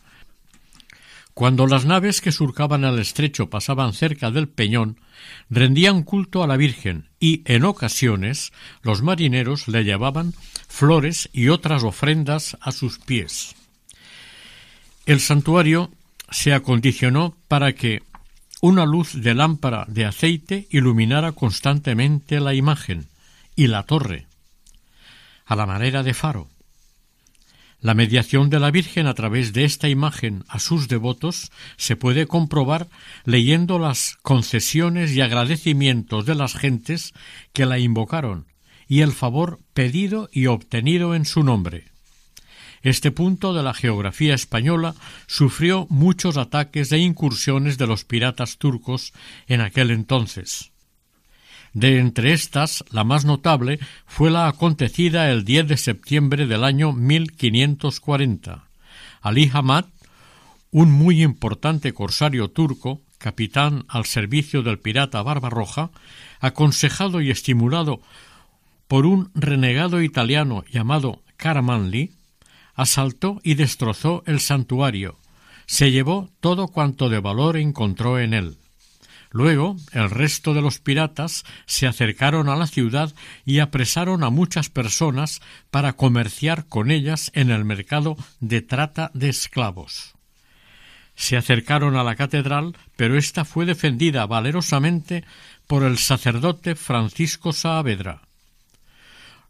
Cuando 1.35 1.67
las 1.67 1.87
naves 1.87 2.21
que 2.21 2.31
surcaban 2.31 2.85
el 2.85 3.01
estrecho 3.01 3.51
pasaban 3.51 3.95
cerca 3.95 4.31
del 4.31 4.47
peñón, 4.47 5.01
rendían 5.51 6.05
culto 6.05 6.45
a 6.45 6.47
la 6.47 6.57
Virgen 6.57 7.09
y, 7.19 7.43
en 7.47 7.65
ocasiones, 7.65 8.53
los 8.83 9.03
marineros 9.03 9.67
le 9.67 9.83
llevaban 9.83 10.35
flores 10.69 11.31
y 11.33 11.49
otras 11.49 11.83
ofrendas 11.83 12.57
a 12.61 12.71
sus 12.71 13.01
pies. 13.01 13.57
El 15.05 15.19
santuario 15.19 15.91
se 16.31 16.53
acondicionó 16.53 17.37
para 17.49 17.75
que 17.75 18.03
una 18.67 18.85
luz 18.85 19.13
de 19.23 19.33
lámpara 19.33 19.85
de 19.87 20.05
aceite 20.07 20.67
iluminara 20.71 21.31
constantemente 21.31 22.41
la 22.41 22.53
imagen 22.53 23.07
y 23.55 23.69
la 23.69 23.85
torre, 23.85 24.27
a 25.45 25.55
la 25.55 25.67
manera 25.67 26.03
de 26.03 26.15
faro. 26.15 26.49
La 27.81 27.95
mediación 27.95 28.51
de 28.51 28.59
la 28.59 28.73
Virgen 28.73 29.07
a 29.07 29.15
través 29.15 29.53
de 29.53 29.65
esta 29.65 29.89
imagen 29.89 30.43
a 30.49 30.59
sus 30.59 30.89
devotos 30.89 31.53
se 31.77 31.95
puede 31.95 32.27
comprobar 32.27 32.89
leyendo 33.25 33.79
las 33.79 34.19
concesiones 34.23 35.13
y 35.13 35.21
agradecimientos 35.21 36.27
de 36.27 36.35
las 36.35 36.55
gentes 36.55 37.15
que 37.53 37.67
la 37.67 37.79
invocaron 37.79 38.47
y 38.89 39.03
el 39.03 39.13
favor 39.13 39.61
pedido 39.75 40.29
y 40.33 40.47
obtenido 40.47 41.15
en 41.15 41.25
su 41.25 41.45
nombre. 41.45 41.85
Este 42.87 43.11
punto 43.11 43.53
de 43.53 43.65
la 43.65 43.75
geografía 43.75 44.33
española 44.33 44.95
sufrió 45.27 45.89
muchos 45.91 46.37
ataques 46.37 46.93
e 46.93 46.99
incursiones 46.99 47.79
de 47.79 47.89
los 47.89 48.05
piratas 48.05 48.59
turcos 48.59 49.13
en 49.49 49.61
aquel 49.61 49.91
entonces. 49.91 50.71
De 51.73 51.99
entre 51.99 52.33
estas, 52.33 52.85
la 52.93 53.03
más 53.03 53.25
notable 53.25 53.81
fue 54.07 54.31
la 54.31 54.47
acontecida 54.47 55.33
el 55.33 55.45
10 55.45 55.67
de 55.67 55.77
septiembre 55.79 56.47
del 56.47 56.63
año 56.63 56.93
1540. 56.93 58.69
Ali 59.21 59.51
Hamad, 59.53 59.87
un 60.71 60.93
muy 60.93 61.25
importante 61.25 61.93
corsario 61.93 62.53
turco, 62.53 63.01
capitán 63.19 63.85
al 63.89 64.05
servicio 64.05 64.63
del 64.63 64.79
pirata 64.79 65.21
Barbarroja, 65.23 65.91
aconsejado 66.39 67.21
y 67.21 67.33
estimulado 67.33 68.01
por 68.87 69.07
un 69.07 69.33
renegado 69.35 70.03
italiano 70.03 70.63
llamado 70.71 71.25
Caramanli, 71.37 72.13
asaltó 72.77 73.41
y 73.43 73.55
destrozó 73.55 74.23
el 74.27 74.39
santuario, 74.41 75.17
se 75.67 75.91
llevó 75.91 76.31
todo 76.41 76.69
cuanto 76.69 77.09
de 77.09 77.19
valor 77.19 77.57
encontró 77.57 78.21
en 78.21 78.35
él. 78.35 78.57
Luego, 79.33 79.77
el 79.93 80.09
resto 80.09 80.55
de 80.55 80.63
los 80.63 80.79
piratas 80.79 81.45
se 81.67 81.87
acercaron 81.87 82.49
a 82.49 82.57
la 82.57 82.67
ciudad 82.67 83.13
y 83.45 83.59
apresaron 83.59 84.23
a 84.23 84.31
muchas 84.31 84.71
personas 84.71 85.43
para 85.71 85.95
comerciar 85.95 86.67
con 86.67 86.91
ellas 86.91 87.31
en 87.35 87.51
el 87.51 87.65
mercado 87.65 88.17
de 88.41 88.63
trata 88.63 89.11
de 89.13 89.29
esclavos. 89.29 90.15
Se 91.17 91.37
acercaron 91.37 91.97
a 91.97 92.05
la 92.05 92.15
catedral, 92.15 92.77
pero 92.97 93.17
ésta 93.19 93.45
fue 93.45 93.67
defendida 93.67 94.27
valerosamente 94.27 95.25
por 95.67 95.83
el 95.83 95.99
sacerdote 95.99 96.75
Francisco 96.77 97.53
Saavedra. 97.53 98.26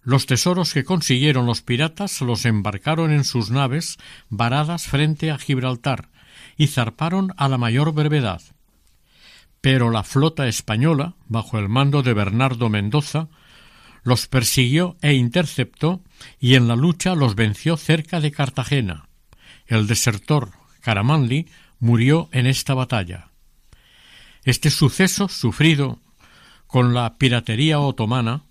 Los 0.07 0.27
tesoros 0.27 0.73
que 0.73 0.85
consiguieron 0.85 1.47
los 1.47 1.63
piratas 1.63 2.21
los 2.21 2.45
embarcaron 2.45 3.11
en 3.11 3.25
sus 3.25 3.51
naves 3.51 3.99
varadas 4.29 4.87
frente 4.87 5.33
a 5.33 5.37
Gibraltar 5.37 6.11
y 6.57 6.69
zarparon 6.69 7.35
a 7.37 7.49
la 7.49 7.59
mayor 7.59 7.93
brevedad. 7.93 8.41
Pero 9.61 9.91
la 9.91 10.05
flota 10.05 10.47
española, 10.47 11.15
bajo 11.27 11.59
el 11.59 11.69
mando 11.69 12.05
de 12.05 12.15
Bernardo 12.15 12.69
Mendoza, 12.69 13.27
los 14.05 14.29
persiguió 14.29 14.97
e 15.03 15.15
interceptó 15.15 16.05
y 16.39 16.55
en 16.55 16.69
la 16.69 16.77
lucha 16.77 17.17
los 17.17 17.35
venció 17.35 17.77
cerca 17.77 18.21
de 18.21 18.31
Cartagena. 18.31 19.09
El 19.67 19.89
desertor 19.89 20.53
Caramanli 20.83 21.49
murió 21.81 22.29
en 22.31 22.47
esta 22.47 22.75
batalla. 22.75 23.31
Este 24.45 24.71
suceso, 24.71 25.27
sufrido 25.27 25.99
con 26.69 26.95
la 26.95 27.19
piratería 27.19 27.81
otomana, 27.81 28.45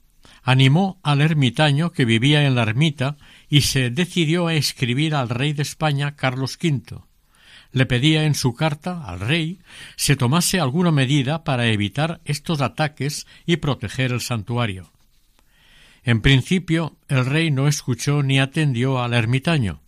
animó 0.45 0.99
al 1.01 1.21
ermitaño 1.21 1.91
que 1.91 2.05
vivía 2.05 2.45
en 2.45 2.53
la 2.53 2.61
ermita 2.61 3.17
y 3.49 3.61
se 3.61 3.89
decidió 3.89 4.47
a 4.47 4.53
escribir 4.53 5.15
al 5.15 5.27
rey 5.27 5.53
de 5.53 5.63
España 5.63 6.15
Carlos 6.15 6.57
V. 6.61 6.99
Le 7.71 7.85
pedía 7.87 8.25
en 8.25 8.35
su 8.35 8.53
carta 8.53 9.03
al 9.05 9.19
rey 9.19 9.59
se 9.97 10.15
tomase 10.15 10.59
alguna 10.59 10.91
medida 10.91 11.43
para 11.43 11.65
evitar 11.65 12.21
estos 12.25 12.61
ataques 12.61 13.25
y 13.47 13.57
proteger 13.57 14.11
el 14.11 14.21
santuario. 14.21 14.91
En 16.03 16.21
principio 16.21 16.95
el 17.07 17.25
rey 17.25 17.49
no 17.49 17.67
escuchó 17.67 18.21
ni 18.21 18.39
atendió 18.39 19.01
al 19.01 19.15
ermitaño, 19.15 19.81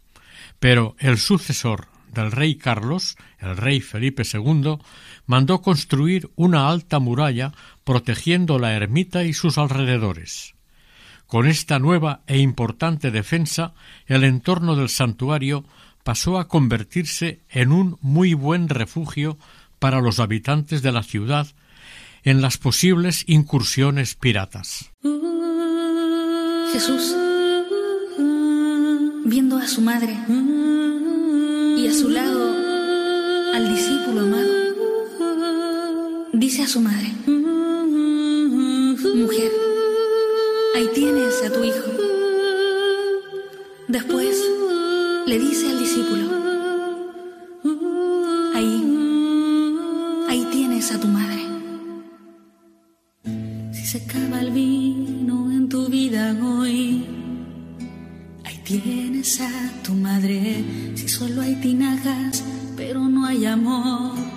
pero 0.60 0.96
el 0.98 1.20
sucesor 1.20 1.88
del 2.12 2.32
rey 2.32 2.56
Carlos, 2.56 3.16
el 3.38 3.56
rey 3.58 3.80
Felipe 3.80 4.24
II, 4.24 4.80
mandó 5.28 5.62
construir 5.62 6.32
una 6.36 6.70
alta 6.70 7.00
muralla 7.00 7.54
protegiendo 7.84 8.58
la 8.58 8.74
ermita 8.74 9.24
y 9.24 9.34
sus 9.34 9.58
alrededores. 9.58 10.56
Con 11.28 11.46
esta 11.46 11.78
nueva 11.78 12.22
e 12.26 12.40
importante 12.40 13.12
defensa, 13.12 13.74
el 14.08 14.24
entorno 14.24 14.76
del 14.76 14.90
santuario 14.90 15.66
pasó 16.04 16.40
a 16.40 16.48
convertirse 16.48 17.42
en 17.50 17.74
un 17.74 17.98
muy 18.02 18.34
buen 18.34 18.70
refugio 18.70 19.38
para 19.78 20.00
los 20.00 20.20
habitantes 20.20 20.82
de 20.82 20.94
la 20.94 21.04
ciudad 21.04 21.48
en 22.24 22.42
las 22.42 22.58
posibles 22.58 23.26
incursiones 23.28 24.16
piratas. 24.16 24.90
Jesús, 26.72 27.14
viendo 29.26 29.58
a 29.58 29.68
su 29.68 29.82
madre 29.82 30.18
y 31.78 31.88
a 31.88 31.94
su 31.94 32.10
lado 32.10 32.56
al 33.54 33.74
discípulo 33.74 34.22
amado, 34.22 34.67
dice 36.38 36.62
a 36.62 36.68
su 36.68 36.80
madre, 36.80 37.12
Mujer, 39.16 39.52
ahí 40.76 40.88
tienes 40.94 41.44
a 41.44 41.52
tu 41.52 41.64
hijo. 41.64 41.90
Después 43.88 44.38
le 45.26 45.40
dice 45.40 45.70
al 45.70 45.80
discípulo, 45.80 46.30
ahí, 48.54 49.78
ahí 50.30 50.48
tienes 50.52 50.92
a 50.92 51.00
tu 51.00 51.08
madre. 51.08 51.42
Si 53.74 53.86
se 53.86 53.98
acaba 53.98 54.40
el 54.42 54.52
vino 54.52 55.52
en 55.52 55.68
tu 55.70 55.88
vida 55.88 56.38
hoy, 56.44 57.04
ahí 58.44 58.62
tienes 58.64 59.42
a 59.42 59.82
tu 59.84 59.94
madre. 59.94 60.64
Si 60.94 61.10
solo 61.10 61.42
hay 61.42 61.56
tinajas, 61.56 62.44
pero 62.76 63.00
no 63.00 63.26
hay 63.26 63.46
amor 63.46 64.37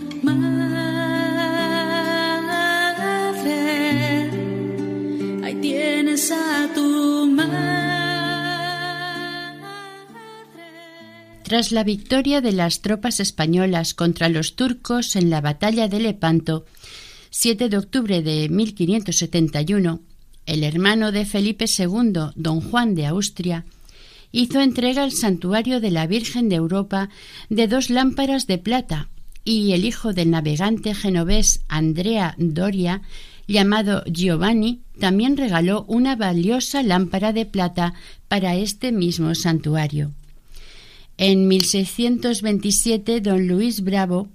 Tras 11.51 11.73
la 11.73 11.83
victoria 11.83 12.39
de 12.39 12.53
las 12.53 12.79
tropas 12.79 13.19
españolas 13.19 13.93
contra 13.93 14.29
los 14.29 14.55
turcos 14.55 15.17
en 15.17 15.29
la 15.29 15.41
batalla 15.41 15.89
de 15.89 15.99
Lepanto, 15.99 16.65
7 17.29 17.67
de 17.67 17.77
octubre 17.77 18.21
de 18.21 18.47
1571, 18.47 19.99
el 20.45 20.63
hermano 20.63 21.11
de 21.11 21.25
Felipe 21.25 21.65
II, 21.65 22.31
don 22.35 22.61
Juan 22.61 22.95
de 22.95 23.05
Austria, 23.05 23.65
hizo 24.31 24.61
entrega 24.61 25.03
al 25.03 25.11
santuario 25.11 25.81
de 25.81 25.91
la 25.91 26.07
Virgen 26.07 26.47
de 26.47 26.55
Europa 26.55 27.09
de 27.49 27.67
dos 27.67 27.89
lámparas 27.89 28.47
de 28.47 28.57
plata 28.57 29.09
y 29.43 29.73
el 29.73 29.83
hijo 29.83 30.13
del 30.13 30.29
navegante 30.29 30.95
genovés 30.95 31.65
Andrea 31.67 32.33
Doria, 32.37 33.01
llamado 33.45 34.05
Giovanni, 34.05 34.83
también 35.01 35.35
regaló 35.35 35.83
una 35.89 36.15
valiosa 36.15 36.81
lámpara 36.81 37.33
de 37.33 37.45
plata 37.45 37.93
para 38.29 38.55
este 38.55 38.93
mismo 38.93 39.35
santuario. 39.35 40.13
En 41.17 41.47
1627, 41.47 43.21
don 43.21 43.47
Luis 43.47 43.81
Bravo, 43.81 44.29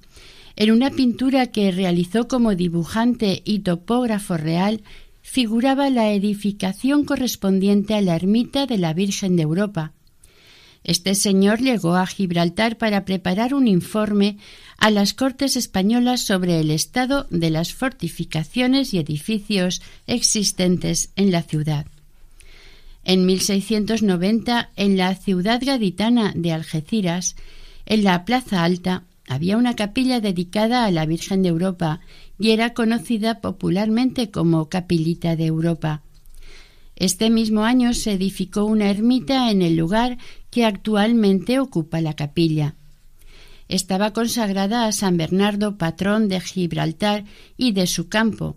en 0.56 0.70
una 0.70 0.90
pintura 0.90 1.46
que 1.48 1.70
realizó 1.70 2.28
como 2.28 2.54
dibujante 2.54 3.42
y 3.44 3.60
topógrafo 3.60 4.36
real, 4.36 4.82
figuraba 5.22 5.90
la 5.90 6.12
edificación 6.12 7.04
correspondiente 7.04 7.94
a 7.94 8.00
la 8.00 8.16
ermita 8.16 8.66
de 8.66 8.78
la 8.78 8.94
Virgen 8.94 9.36
de 9.36 9.42
Europa. 9.42 9.92
Este 10.84 11.16
señor 11.16 11.60
llegó 11.60 11.96
a 11.96 12.06
Gibraltar 12.06 12.78
para 12.78 13.04
preparar 13.04 13.54
un 13.54 13.66
informe 13.66 14.38
a 14.78 14.90
las 14.90 15.14
Cortes 15.14 15.56
españolas 15.56 16.20
sobre 16.20 16.60
el 16.60 16.70
estado 16.70 17.26
de 17.30 17.50
las 17.50 17.74
fortificaciones 17.74 18.94
y 18.94 18.98
edificios 18.98 19.82
existentes 20.06 21.10
en 21.16 21.32
la 21.32 21.42
ciudad. 21.42 21.86
En 23.08 23.24
1690, 23.24 24.70
en 24.74 24.96
la 24.96 25.14
ciudad 25.14 25.62
gaditana 25.64 26.32
de 26.34 26.52
Algeciras, 26.52 27.36
en 27.86 28.02
la 28.02 28.24
Plaza 28.24 28.64
Alta, 28.64 29.04
había 29.28 29.56
una 29.56 29.76
capilla 29.76 30.18
dedicada 30.20 30.84
a 30.84 30.90
la 30.90 31.06
Virgen 31.06 31.42
de 31.42 31.50
Europa 31.50 32.00
y 32.36 32.50
era 32.50 32.74
conocida 32.74 33.40
popularmente 33.40 34.32
como 34.32 34.68
Capilita 34.68 35.36
de 35.36 35.46
Europa. 35.46 36.02
Este 36.96 37.30
mismo 37.30 37.62
año 37.62 37.94
se 37.94 38.10
edificó 38.10 38.64
una 38.64 38.90
ermita 38.90 39.52
en 39.52 39.62
el 39.62 39.76
lugar 39.76 40.18
que 40.50 40.64
actualmente 40.64 41.60
ocupa 41.60 42.00
la 42.00 42.14
capilla. 42.14 42.74
Estaba 43.68 44.12
consagrada 44.12 44.84
a 44.84 44.90
San 44.90 45.16
Bernardo, 45.16 45.78
patrón 45.78 46.28
de 46.28 46.40
Gibraltar 46.40 47.22
y 47.56 47.70
de 47.70 47.86
su 47.86 48.08
campo. 48.08 48.56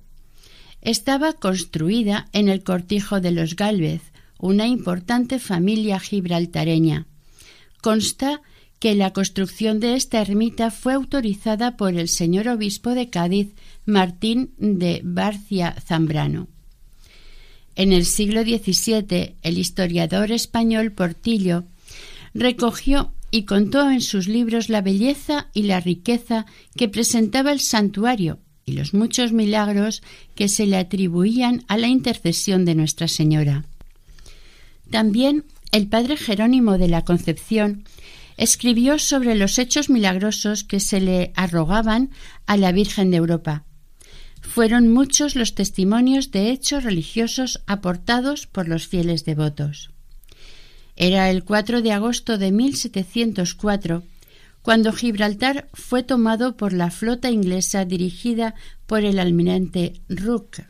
Estaba 0.81 1.33
construida 1.33 2.29
en 2.33 2.49
el 2.49 2.63
cortijo 2.63 3.21
de 3.21 3.29
los 3.29 3.55
Gálvez, 3.55 4.08
una 4.39 4.67
importante 4.67 5.37
familia 5.37 5.99
gibraltareña. 5.99 7.05
Consta 7.81 8.41
que 8.79 8.95
la 8.95 9.11
construcción 9.11 9.79
de 9.79 9.95
esta 9.95 10.21
ermita 10.21 10.71
fue 10.71 10.93
autorizada 10.93 11.75
por 11.77 11.95
el 11.95 12.07
señor 12.07 12.47
obispo 12.47 12.91
de 12.91 13.09
Cádiz, 13.09 13.49
Martín 13.85 14.53
de 14.57 15.01
Barcia 15.03 15.75
Zambrano. 15.85 16.47
En 17.75 17.91
el 17.91 18.05
siglo 18.05 18.41
XVII, 18.43 19.35
el 19.41 19.57
historiador 19.57 20.31
español 20.31 20.91
Portillo 20.91 21.65
recogió 22.33 23.13
y 23.31 23.43
contó 23.43 23.89
en 23.89 24.01
sus 24.01 24.27
libros 24.27 24.69
la 24.69 24.81
belleza 24.81 25.47
y 25.53 25.63
la 25.63 25.79
riqueza 25.79 26.45
que 26.75 26.89
presentaba 26.89 27.51
el 27.51 27.59
santuario 27.59 28.39
y 28.65 28.73
los 28.73 28.93
muchos 28.93 29.33
milagros 29.33 30.01
que 30.35 30.47
se 30.47 30.65
le 30.65 30.77
atribuían 30.77 31.63
a 31.67 31.77
la 31.77 31.87
intercesión 31.87 32.65
de 32.65 32.75
Nuestra 32.75 33.07
Señora. 33.07 33.65
También 34.89 35.45
el 35.71 35.87
padre 35.87 36.17
Jerónimo 36.17 36.77
de 36.77 36.87
la 36.87 37.03
Concepción 37.03 37.83
escribió 38.37 38.97
sobre 38.99 39.35
los 39.35 39.59
hechos 39.59 39.89
milagrosos 39.89 40.63
que 40.63 40.79
se 40.79 41.01
le 41.01 41.31
arrogaban 41.35 42.09
a 42.45 42.57
la 42.57 42.71
Virgen 42.71 43.11
de 43.11 43.17
Europa. 43.17 43.65
Fueron 44.41 44.91
muchos 44.91 45.35
los 45.35 45.53
testimonios 45.53 46.31
de 46.31 46.49
hechos 46.49 46.83
religiosos 46.83 47.61
aportados 47.67 48.47
por 48.47 48.67
los 48.67 48.87
fieles 48.87 49.25
devotos. 49.25 49.91
Era 50.95 51.29
el 51.29 51.43
4 51.43 51.81
de 51.81 51.91
agosto 51.91 52.37
de 52.37 52.51
1704 52.51 54.03
cuando 54.61 54.91
Gibraltar 54.91 55.69
fue 55.73 56.03
tomado 56.03 56.57
por 56.57 56.73
la 56.73 56.91
flota 56.91 57.29
inglesa 57.29 57.85
dirigida 57.85 58.55
por 58.87 59.03
el 59.03 59.19
almirante 59.19 60.01
Rooke. 60.09 60.67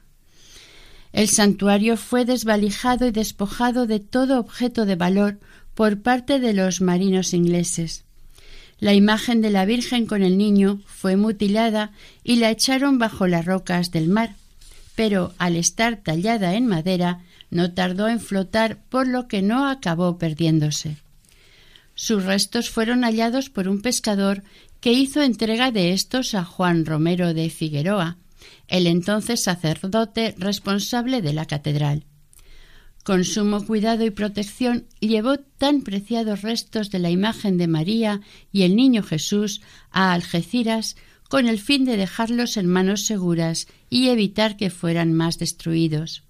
El 1.12 1.28
santuario 1.28 1.98
fue 1.98 2.26
desvalijado 2.26 3.08
y 3.08 3.12
despojado 3.12 3.88
de 3.88 4.00
todo 4.00 4.40
objeto 4.40 4.86
de 4.86 4.96
valor 4.96 5.40
por 5.74 6.02
parte 6.02 6.40
de 6.40 6.54
los 6.54 6.82
marinos 6.82 7.34
ingleses. 7.34 8.04
La 8.80 8.94
imagen 8.94 9.42
de 9.42 9.50
la 9.50 9.66
Virgen 9.66 10.06
con 10.06 10.24
el 10.24 10.38
niño 10.38 10.82
fue 10.86 11.18
mutilada 11.18 11.92
y 12.24 12.38
la 12.38 12.50
echaron 12.50 12.98
bajo 12.98 13.28
las 13.28 13.46
rocas 13.46 13.92
del 13.92 14.08
mar, 14.08 14.36
pero 14.96 15.34
al 15.38 15.56
estar 15.56 15.98
tallada 15.98 16.56
en 16.56 16.68
madera 16.68 17.22
no 17.50 17.74
tardó 17.74 18.08
en 18.08 18.20
flotar, 18.20 18.78
por 18.90 19.08
lo 19.08 19.28
que 19.28 19.42
no 19.42 19.68
acabó 19.68 20.18
perdiéndose. 20.18 20.98
Sus 21.96 22.24
restos 22.24 22.70
fueron 22.70 23.04
hallados 23.04 23.50
por 23.50 23.68
un 23.68 23.82
pescador 23.82 24.44
que 24.80 24.94
hizo 24.94 25.22
entrega 25.22 25.72
de 25.72 25.92
estos 25.92 26.34
a 26.36 26.46
Juan 26.46 26.86
Romero 26.86 27.34
de 27.34 27.50
Figueroa, 27.50 28.18
el 28.68 28.88
entonces 28.88 29.44
sacerdote 29.44 30.36
responsable 30.38 31.22
de 31.22 31.34
la 31.34 31.46
catedral. 31.46 32.06
Con 33.04 33.24
sumo 33.24 33.66
cuidado 33.66 34.06
y 34.06 34.12
protección 34.12 34.86
llevó 35.00 35.38
tan 35.38 35.82
preciados 35.82 36.42
restos 36.42 36.92
de 36.92 37.00
la 37.00 37.10
imagen 37.10 37.58
de 37.58 37.68
María 37.68 38.22
y 38.52 38.64
el 38.64 38.76
niño 38.76 39.04
Jesús 39.04 39.62
a 39.90 40.14
Algeciras 40.14 40.96
con 41.30 41.48
el 41.48 41.60
fin 41.60 41.86
de 41.86 41.96
dejarlos 41.96 42.58
en 42.58 42.68
manos 42.68 43.06
seguras 43.06 43.68
y 43.90 44.10
evitar 44.10 44.58
que 44.58 44.70
fueran 44.70 45.14
más 45.14 45.38
destruidos. 45.38 46.24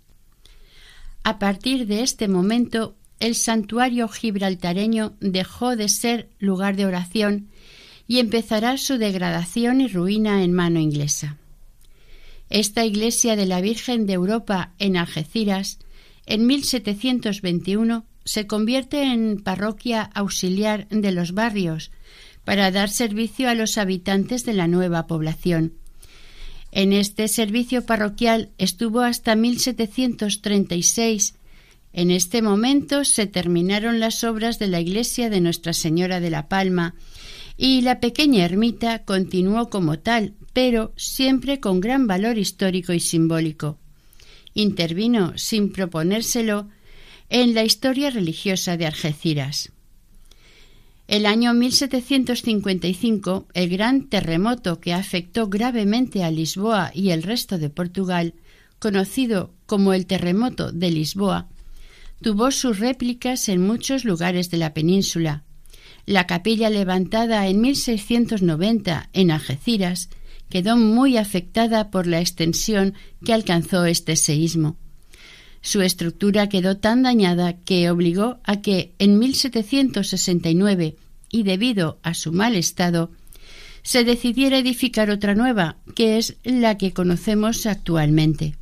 A 1.24 1.40
partir 1.40 1.88
de 1.88 2.02
este 2.02 2.28
momento, 2.28 2.96
el 3.20 3.36
santuario 3.36 4.08
gibraltareño 4.08 5.16
dejó 5.20 5.76
de 5.76 5.90
ser 5.90 6.30
lugar 6.40 6.76
de 6.76 6.86
oración 6.86 7.50
y 8.08 8.20
empezará 8.20 8.78
su 8.78 8.98
degradación 8.98 9.82
y 9.82 9.88
ruina 9.88 10.44
en 10.44 10.54
mano 10.54 10.80
inglesa. 10.80 11.39
Esta 12.50 12.84
iglesia 12.84 13.36
de 13.36 13.46
la 13.46 13.62
Virgen 13.62 14.08
de 14.08 14.14
Europa 14.14 14.74
en 14.80 14.98
Algeciras, 14.98 15.78
en 16.26 16.48
1721, 16.48 18.06
se 18.26 18.48
convierte 18.48 19.04
en 19.04 19.42
parroquia 19.42 20.10
auxiliar 20.14 20.88
de 20.90 21.12
los 21.12 21.34
barrios 21.34 21.92
para 22.44 22.72
dar 22.72 22.90
servicio 22.90 23.50
a 23.50 23.56
los 23.56 23.78
habitantes 23.78 24.46
de 24.46 24.54
la 24.54 24.68
nueva 24.68 25.08
población. 25.08 25.74
En 26.72 26.94
este 26.94 27.28
servicio 27.28 27.86
parroquial 27.86 28.50
estuvo 28.58 29.02
hasta 29.02 29.36
1736. 29.36 31.36
En 31.94 32.12
este 32.12 32.42
momento 32.42 33.06
se 33.06 33.26
terminaron 33.26 34.00
las 34.00 34.24
obras 34.24 34.60
de 34.60 34.68
la 34.68 34.80
iglesia 34.80 35.30
de 35.30 35.42
Nuestra 35.42 35.74
Señora 35.74 36.20
de 36.20 36.30
la 36.30 36.48
Palma 36.48 36.94
y 37.62 37.82
la 37.82 38.00
pequeña 38.00 38.46
ermita 38.46 39.04
continuó 39.04 39.70
como 39.70 40.00
tal, 40.00 40.34
pero 40.54 40.94
siempre 40.96 41.60
con 41.60 41.82
gran 41.82 42.08
valor 42.08 42.38
histórico 42.38 42.94
y 42.94 43.02
simbólico. 43.02 43.78
Intervino, 44.54 45.38
sin 45.38 45.74
proponérselo, 45.74 46.70
en 47.28 47.54
la 47.54 47.66
historia 47.66 48.12
religiosa 48.12 48.78
de 48.78 48.86
Algeciras. 48.86 49.74
El 51.10 51.26
año 51.26 51.54
1755, 51.54 53.48
el 53.54 53.70
gran 53.70 54.08
terremoto 54.08 54.80
que 54.80 54.94
afectó 54.94 55.50
gravemente 55.50 56.24
a 56.24 56.32
Lisboa 56.32 56.92
y 56.94 57.10
el 57.10 57.24
resto 57.24 57.58
de 57.58 57.70
Portugal, 57.70 58.36
conocido 58.80 59.54
como 59.66 59.92
el 59.92 60.06
terremoto 60.06 60.72
de 60.72 60.92
Lisboa, 60.92 61.50
tuvo 62.22 62.52
sus 62.52 62.80
réplicas 62.80 63.50
en 63.50 63.68
muchos 63.68 64.06
lugares 64.06 64.50
de 64.50 64.58
la 64.58 64.74
península, 64.74 65.44
la 66.06 66.28
capilla 66.28 66.70
levantada 66.70 67.48
en 67.48 67.62
1690 67.62 69.10
en 69.14 69.32
Algeciras 69.32 70.10
quedó 70.50 70.78
muy 70.78 71.18
afectada 71.18 71.92
por 71.92 72.08
la 72.08 72.20
extensión 72.20 72.96
que 73.24 73.34
alcanzó 73.34 73.86
este 73.86 74.16
seísmo. 74.16 74.78
Su 75.62 75.82
estructura 75.82 76.50
quedó 76.50 76.78
tan 76.78 77.04
dañada 77.04 77.54
que 77.54 77.90
obligó 77.90 78.40
a 78.44 78.62
que 78.62 78.94
en 78.98 79.20
1769, 79.20 80.96
y 81.32 81.44
debido 81.44 82.00
a 82.02 82.14
su 82.14 82.32
mal 82.32 82.56
estado, 82.56 83.12
se 83.84 84.04
decidiera 84.04 84.58
edificar 84.58 85.10
otra 85.10 85.36
nueva, 85.36 85.78
que 85.96 86.18
es 86.18 86.38
la 86.44 86.78
que 86.78 86.94
conocemos 86.94 87.66
actualmente. 87.66 88.59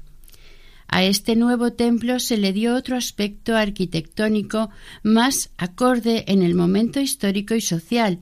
A 0.88 1.04
este 1.04 1.36
nuevo 1.36 1.73
templo 1.73 2.19
se 2.19 2.38
le 2.38 2.54
dio 2.54 2.76
otro 2.76 2.95
aspecto 2.95 3.56
arquitectónico 3.56 4.69
más 5.04 5.50
acorde 5.58 6.23
en 6.28 6.41
el 6.41 6.56
momento 6.56 7.02
histórico 7.02 7.56
y 7.56 7.62
social. 7.62 8.19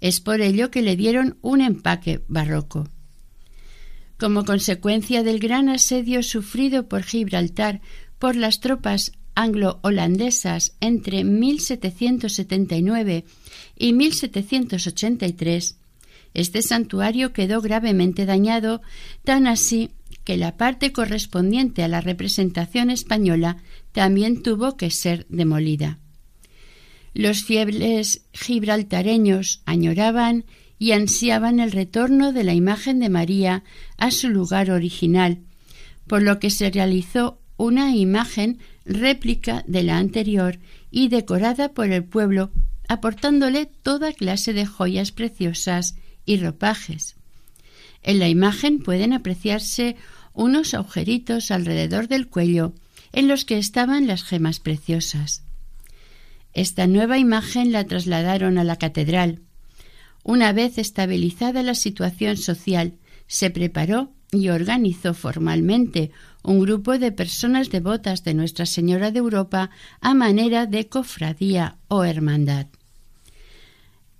Es 0.00 0.20
por 0.20 0.40
ello 0.40 0.70
que 0.70 0.82
le 0.82 0.96
dieron 0.96 1.36
un 1.42 1.60
empaque 1.60 2.22
barroco. 2.28 2.88
Como 4.18 4.44
consecuencia 4.44 5.22
del 5.22 5.38
gran 5.38 5.68
asedio 5.68 6.22
sufrido 6.22 6.88
por 6.88 7.02
Gibraltar 7.02 7.82
por 8.18 8.36
las 8.36 8.60
tropas 8.60 9.12
anglo-holandesas 9.34 10.76
entre 10.80 11.24
1779 11.24 13.24
y 13.76 13.92
1783, 13.92 15.76
este 16.34 16.62
santuario 16.62 17.32
quedó 17.32 17.60
gravemente 17.60 18.26
dañado, 18.26 18.82
tan 19.24 19.46
así 19.46 19.90
que 20.28 20.36
la 20.36 20.58
parte 20.58 20.92
correspondiente 20.92 21.82
a 21.82 21.88
la 21.88 22.02
representación 22.02 22.90
española 22.90 23.56
también 23.92 24.42
tuvo 24.42 24.76
que 24.76 24.90
ser 24.90 25.24
demolida. 25.30 26.00
Los 27.14 27.44
fieles 27.44 28.26
gibraltareños 28.34 29.62
añoraban 29.64 30.44
y 30.78 30.92
ansiaban 30.92 31.60
el 31.60 31.72
retorno 31.72 32.34
de 32.34 32.44
la 32.44 32.52
imagen 32.52 33.00
de 33.00 33.08
María 33.08 33.64
a 33.96 34.10
su 34.10 34.28
lugar 34.28 34.70
original, 34.70 35.38
por 36.06 36.20
lo 36.20 36.38
que 36.38 36.50
se 36.50 36.68
realizó 36.68 37.40
una 37.56 37.96
imagen 37.96 38.58
réplica 38.84 39.64
de 39.66 39.82
la 39.82 39.96
anterior 39.96 40.58
y 40.90 41.08
decorada 41.08 41.70
por 41.70 41.90
el 41.90 42.04
pueblo, 42.04 42.50
aportándole 42.86 43.64
toda 43.64 44.12
clase 44.12 44.52
de 44.52 44.66
joyas 44.66 45.10
preciosas 45.10 45.96
y 46.26 46.36
ropajes. 46.36 47.16
En 48.02 48.18
la 48.18 48.28
imagen 48.28 48.78
pueden 48.78 49.12
apreciarse 49.12 49.96
unos 50.38 50.72
agujeritos 50.72 51.50
alrededor 51.50 52.06
del 52.06 52.28
cuello 52.28 52.72
en 53.12 53.26
los 53.26 53.44
que 53.44 53.58
estaban 53.58 54.06
las 54.06 54.22
gemas 54.22 54.60
preciosas. 54.60 55.42
Esta 56.54 56.86
nueva 56.86 57.18
imagen 57.18 57.72
la 57.72 57.84
trasladaron 57.84 58.56
a 58.56 58.62
la 58.62 58.76
catedral. 58.76 59.40
Una 60.22 60.52
vez 60.52 60.78
estabilizada 60.78 61.64
la 61.64 61.74
situación 61.74 62.36
social, 62.36 62.94
se 63.26 63.50
preparó 63.50 64.12
y 64.30 64.50
organizó 64.50 65.12
formalmente 65.12 66.12
un 66.44 66.60
grupo 66.60 66.98
de 66.98 67.10
personas 67.10 67.70
devotas 67.70 68.22
de 68.22 68.34
Nuestra 68.34 68.64
Señora 68.64 69.10
de 69.10 69.18
Europa 69.18 69.70
a 70.00 70.14
manera 70.14 70.66
de 70.66 70.88
cofradía 70.88 71.78
o 71.88 72.04
hermandad. 72.04 72.68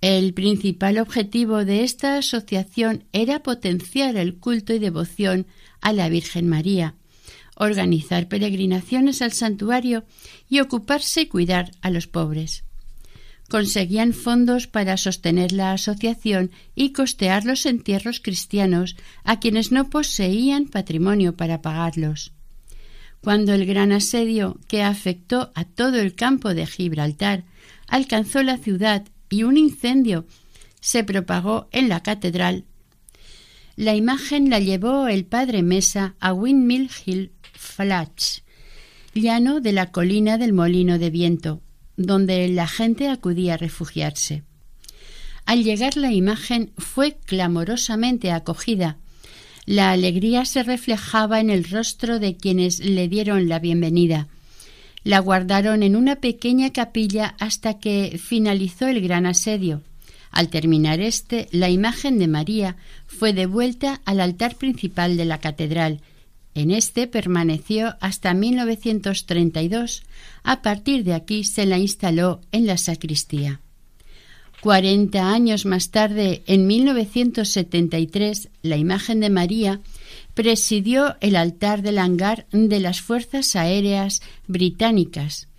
El 0.01 0.33
principal 0.33 0.97
objetivo 0.97 1.65
de 1.65 1.83
esta 1.83 2.17
asociación 2.17 3.03
era 3.11 3.43
potenciar 3.43 4.15
el 4.15 4.37
culto 4.37 4.73
y 4.73 4.79
devoción 4.79 5.45
a 5.81 5.91
la 5.91 6.07
Virgen 6.07 6.47
María, 6.47 6.95
organizar 7.55 8.29
peregrinaciones 8.29 9.21
al 9.21 9.33
santuario 9.33 10.05
y 10.47 10.61
ocuparse 10.61 11.21
y 11.21 11.25
cuidar 11.25 11.71
a 11.81 11.89
los 11.89 12.07
pobres. 12.07 12.63
Conseguían 13.49 14.13
fondos 14.13 14.67
para 14.67 14.95
sostener 14.95 15.51
la 15.51 15.73
asociación 15.73 16.51
y 16.75 16.93
costear 16.93 17.43
los 17.43 17.65
entierros 17.65 18.21
cristianos 18.21 18.95
a 19.25 19.39
quienes 19.39 19.73
no 19.73 19.89
poseían 19.89 20.67
patrimonio 20.67 21.35
para 21.35 21.61
pagarlos. 21.61 22.31
Cuando 23.21 23.53
el 23.53 23.65
gran 23.65 23.91
asedio 23.91 24.57
que 24.69 24.81
afectó 24.81 25.51
a 25.55 25.65
todo 25.65 25.99
el 25.99 26.15
campo 26.15 26.53
de 26.53 26.65
Gibraltar 26.65 27.43
alcanzó 27.87 28.43
la 28.43 28.57
ciudad 28.57 29.03
y 29.29 29.43
un 29.43 29.57
incendio 29.57 30.25
se 30.81 31.03
propagó 31.03 31.67
en 31.71 31.89
la 31.89 32.01
catedral, 32.01 32.65
la 33.79 33.95
imagen 33.95 34.49
la 34.49 34.59
llevó 34.59 35.07
el 35.07 35.23
padre 35.23 35.63
Mesa 35.63 36.13
a 36.19 36.33
Windmill 36.33 36.91
Hill 37.05 37.31
Flats, 37.53 38.43
llano 39.13 39.61
de 39.61 39.71
la 39.71 39.89
colina 39.89 40.37
del 40.37 40.51
molino 40.51 40.99
de 40.99 41.09
viento, 41.09 41.61
donde 41.95 42.49
la 42.49 42.67
gente 42.67 43.07
acudía 43.07 43.53
a 43.53 43.57
refugiarse. 43.57 44.43
Al 45.45 45.63
llegar 45.63 45.95
la 45.95 46.11
imagen 46.11 46.73
fue 46.77 47.19
clamorosamente 47.25 48.33
acogida. 48.33 48.97
La 49.65 49.91
alegría 49.91 50.43
se 50.43 50.63
reflejaba 50.63 51.39
en 51.39 51.49
el 51.49 51.63
rostro 51.63 52.19
de 52.19 52.35
quienes 52.35 52.79
le 52.79 53.07
dieron 53.07 53.47
la 53.47 53.59
bienvenida. 53.59 54.27
La 55.09 55.17
guardaron 55.17 55.81
en 55.81 55.95
una 55.95 56.17
pequeña 56.17 56.71
capilla 56.71 57.33
hasta 57.39 57.79
que 57.79 58.19
finalizó 58.23 58.85
el 58.85 59.01
gran 59.01 59.25
asedio. 59.25 59.81
Al 60.29 60.49
terminar 60.49 60.99
este, 60.99 61.47
la 61.51 61.67
imagen 61.71 62.19
de 62.19 62.27
María 62.27 62.77
fue 63.07 63.33
devuelta 63.33 64.01
al 64.05 64.19
altar 64.19 64.53
principal 64.53 65.17
de 65.17 65.25
la 65.25 65.39
catedral. 65.39 66.01
En 66.53 66.69
este 66.69 67.07
permaneció 67.07 67.95
hasta 68.01 68.35
1932. 68.35 70.03
A 70.43 70.61
partir 70.61 71.03
de 71.03 71.15
aquí 71.15 71.43
se 71.43 71.65
la 71.65 71.79
instaló 71.79 72.41
en 72.51 72.67
la 72.67 72.77
sacristía. 72.77 73.61
Cuarenta 74.61 75.31
años 75.31 75.65
más 75.65 75.89
tarde, 75.89 76.43
en 76.47 76.67
1973, 76.67 78.49
la 78.61 78.77
imagen 78.77 79.19
de 79.19 79.29
María 79.29 79.79
presidió 80.33 81.15
el 81.21 81.35
altar 81.35 81.81
del 81.81 81.97
hangar 81.97 82.45
de 82.51 82.79
las 82.79 83.01
Fuerzas 83.01 83.55
Aéreas 83.55 84.21
Británicas 84.47 85.49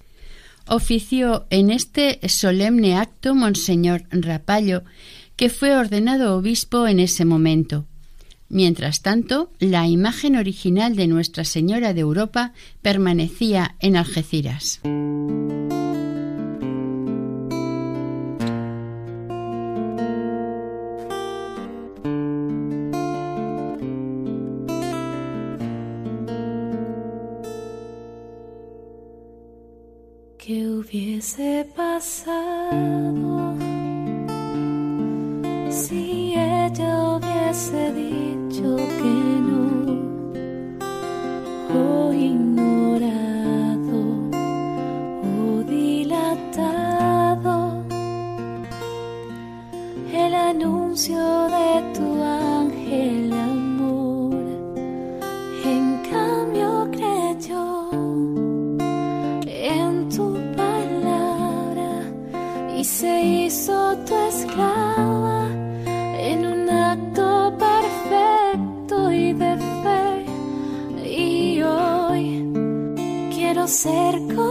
ofició 0.71 1.47
en 1.51 1.71
este 1.71 2.21
solemne 2.29 2.97
acto 2.97 3.35
Monseñor 3.35 4.05
Rapallo, 4.11 4.83
que 5.37 5.51
fue 5.51 5.75
ordenado 5.75 6.37
obispo 6.37 6.87
en 6.87 7.01
ese 7.01 7.25
momento. 7.25 7.87
Mientras 8.49 9.03
tanto, 9.03 9.51
la 9.59 9.87
imagen 9.87 10.37
original 10.37 10.97
de 10.97 11.09
Nuestra 11.09 11.45
Señora 11.45 11.93
de 11.93 12.01
Europa 12.01 12.53
permanecía 12.83 13.77
en 13.81 13.97
Algeciras. 13.97 14.81
Hubiese 31.21 31.67
pasado 31.77 33.55
si 35.69 36.33
ella 36.35 36.93
hubiese 37.13 37.93
dicho 37.93 38.77
que 38.77 39.15
no 39.49 39.67
o 41.79 42.13
ignorado 42.15 44.01
o 45.23 45.63
dilatado 45.65 47.55
el 50.11 50.35
anuncio 50.35 51.21
de 51.49 51.60
quiero 73.71 74.50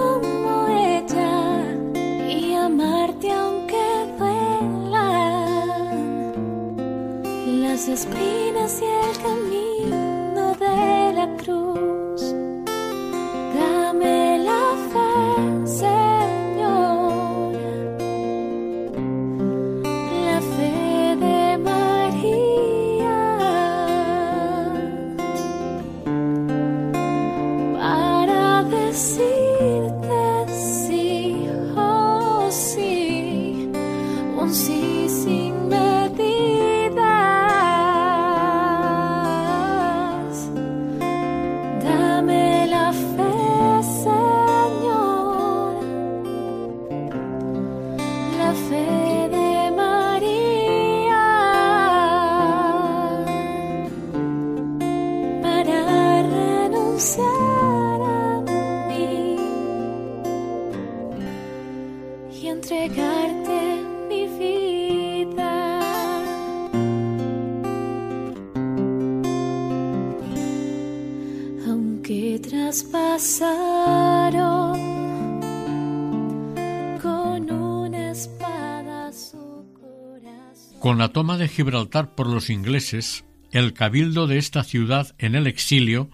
Gibraltar 81.50 82.16
por 82.16 82.28
los 82.28 82.50
ingleses, 82.50 83.26
el 83.52 83.74
cabildo 83.74 84.28
de 84.28 84.38
esta 84.38 84.64
ciudad 84.64 85.16
en 85.18 85.36
el 85.36 85.48
exilio 85.48 86.10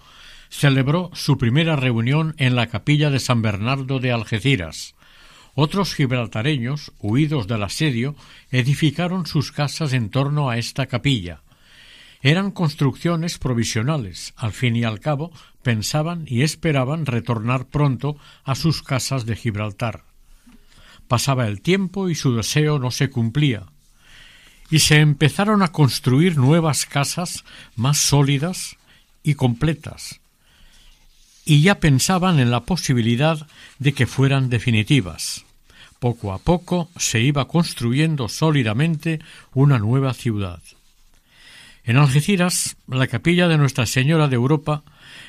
celebró 0.50 1.12
su 1.14 1.38
primera 1.38 1.76
reunión 1.76 2.34
en 2.38 2.56
la 2.56 2.68
capilla 2.68 3.10
de 3.10 3.20
San 3.20 3.42
Bernardo 3.42 4.00
de 4.00 4.12
Algeciras. 4.12 4.96
Otros 5.54 5.94
gibraltareños, 5.94 6.92
huidos 7.00 7.48
del 7.48 7.64
asedio, 7.64 8.16
edificaron 8.52 9.26
sus 9.26 9.52
casas 9.52 9.94
en 9.94 10.10
torno 10.10 10.50
a 10.50 10.58
esta 10.58 10.88
capilla. 10.88 11.44
Eran 12.22 12.52
construcciones 12.52 13.38
provisionales. 13.38 14.34
Al 14.36 14.52
fin 14.52 14.76
y 14.76 14.84
al 14.84 15.00
cabo, 15.00 15.32
pensaban 15.62 16.26
y 16.28 16.42
esperaban 16.42 17.06
retornar 17.06 17.68
pronto 17.68 18.18
a 18.44 18.56
sus 18.56 18.82
casas 18.82 19.26
de 19.26 19.36
Gibraltar. 19.36 20.04
Pasaba 21.08 21.48
el 21.48 21.62
tiempo 21.62 22.10
y 22.10 22.16
su 22.16 22.36
deseo 22.36 22.80
no 22.80 22.92
se 22.92 23.10
cumplía 23.10 23.68
y 24.70 24.80
se 24.80 25.00
empezaron 25.00 25.62
a 25.62 25.70
construir 25.70 26.38
nuevas 26.38 26.86
casas 26.86 27.44
más 27.76 27.98
sólidas 27.98 28.78
y 29.24 29.36
completas, 29.36 30.20
y 31.46 31.62
ya 31.62 31.80
pensaban 31.80 32.40
en 32.40 32.52
la 32.52 32.62
posibilidad 32.62 33.48
de 33.80 33.94
que 33.94 34.08
fueran 34.08 34.50
definitivas. 34.50 35.46
Poco 36.00 36.34
a 36.34 36.40
poco 36.40 36.90
se 36.98 37.22
iba 37.22 37.48
construyendo 37.48 38.28
sólidamente 38.28 39.20
una 39.54 39.80
nueva 39.80 40.14
ciudad. 40.14 40.62
En 41.84 41.98
Algeciras, 41.98 42.78
la 42.88 43.08
capilla 43.08 43.48
de 43.48 43.58
Nuestra 43.58 43.86
Señora 43.86 44.28
de 44.28 44.36
Europa 44.36 44.84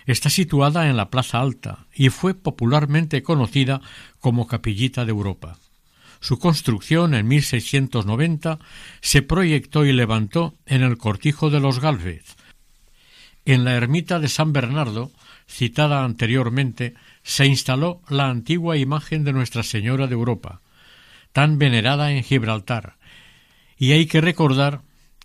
está 0.06 0.30
situada 0.30 0.88
en 0.88 0.96
la 0.96 1.10
Plaza 1.10 1.40
Alta 1.40 1.86
y 1.94 2.08
fue 2.08 2.34
popularmente 2.34 3.22
conocida 3.22 3.82
como 4.20 4.46
Capillita 4.46 5.04
de 5.04 5.10
Europa. 5.10 5.58
Su 6.20 6.38
construcción 6.38 7.14
en 7.14 7.28
1690 7.28 8.58
se 9.00 9.22
proyectó 9.22 9.84
y 9.84 9.92
levantó 9.92 10.54
en 10.66 10.82
el 10.82 10.98
cortijo 10.98 11.50
de 11.50 11.60
los 11.60 11.80
Gálvez. 11.80 12.36
En 13.44 13.64
la 13.64 13.74
ermita 13.74 14.18
de 14.18 14.28
San 14.28 14.52
Bernardo, 14.52 15.12
citada 15.48 16.04
anteriormente, 16.04 16.94
se 17.22 17.46
instaló 17.46 18.02
la 18.08 18.28
antigua 18.28 18.76
imagen 18.76 19.24
de 19.24 19.32
Nuestra 19.32 19.62
Señora 19.62 20.06
de 20.06 20.14
Europa, 20.14 20.60
tan 21.32 21.58
venerada 21.58 22.10
en 22.12 22.24
Gibraltar, 22.24 22.96
y 23.78 23.92
hay 23.92 24.06
que 24.06 24.20
recordar 24.20 24.82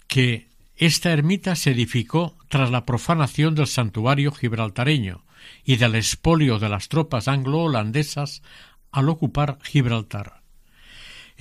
que 0.07 0.49
esta 0.75 1.11
ermita 1.11 1.55
se 1.55 1.71
edificó 1.71 2.35
tras 2.49 2.69
la 2.69 2.85
profanación 2.85 3.55
del 3.55 3.67
santuario 3.67 4.31
gibraltareño 4.31 5.23
y 5.63 5.77
del 5.77 5.95
expolio 5.95 6.59
de 6.59 6.69
las 6.69 6.89
tropas 6.89 7.27
anglo-holandesas 7.27 8.41
al 8.91 9.09
ocupar 9.09 9.57
Gibraltar. 9.63 10.40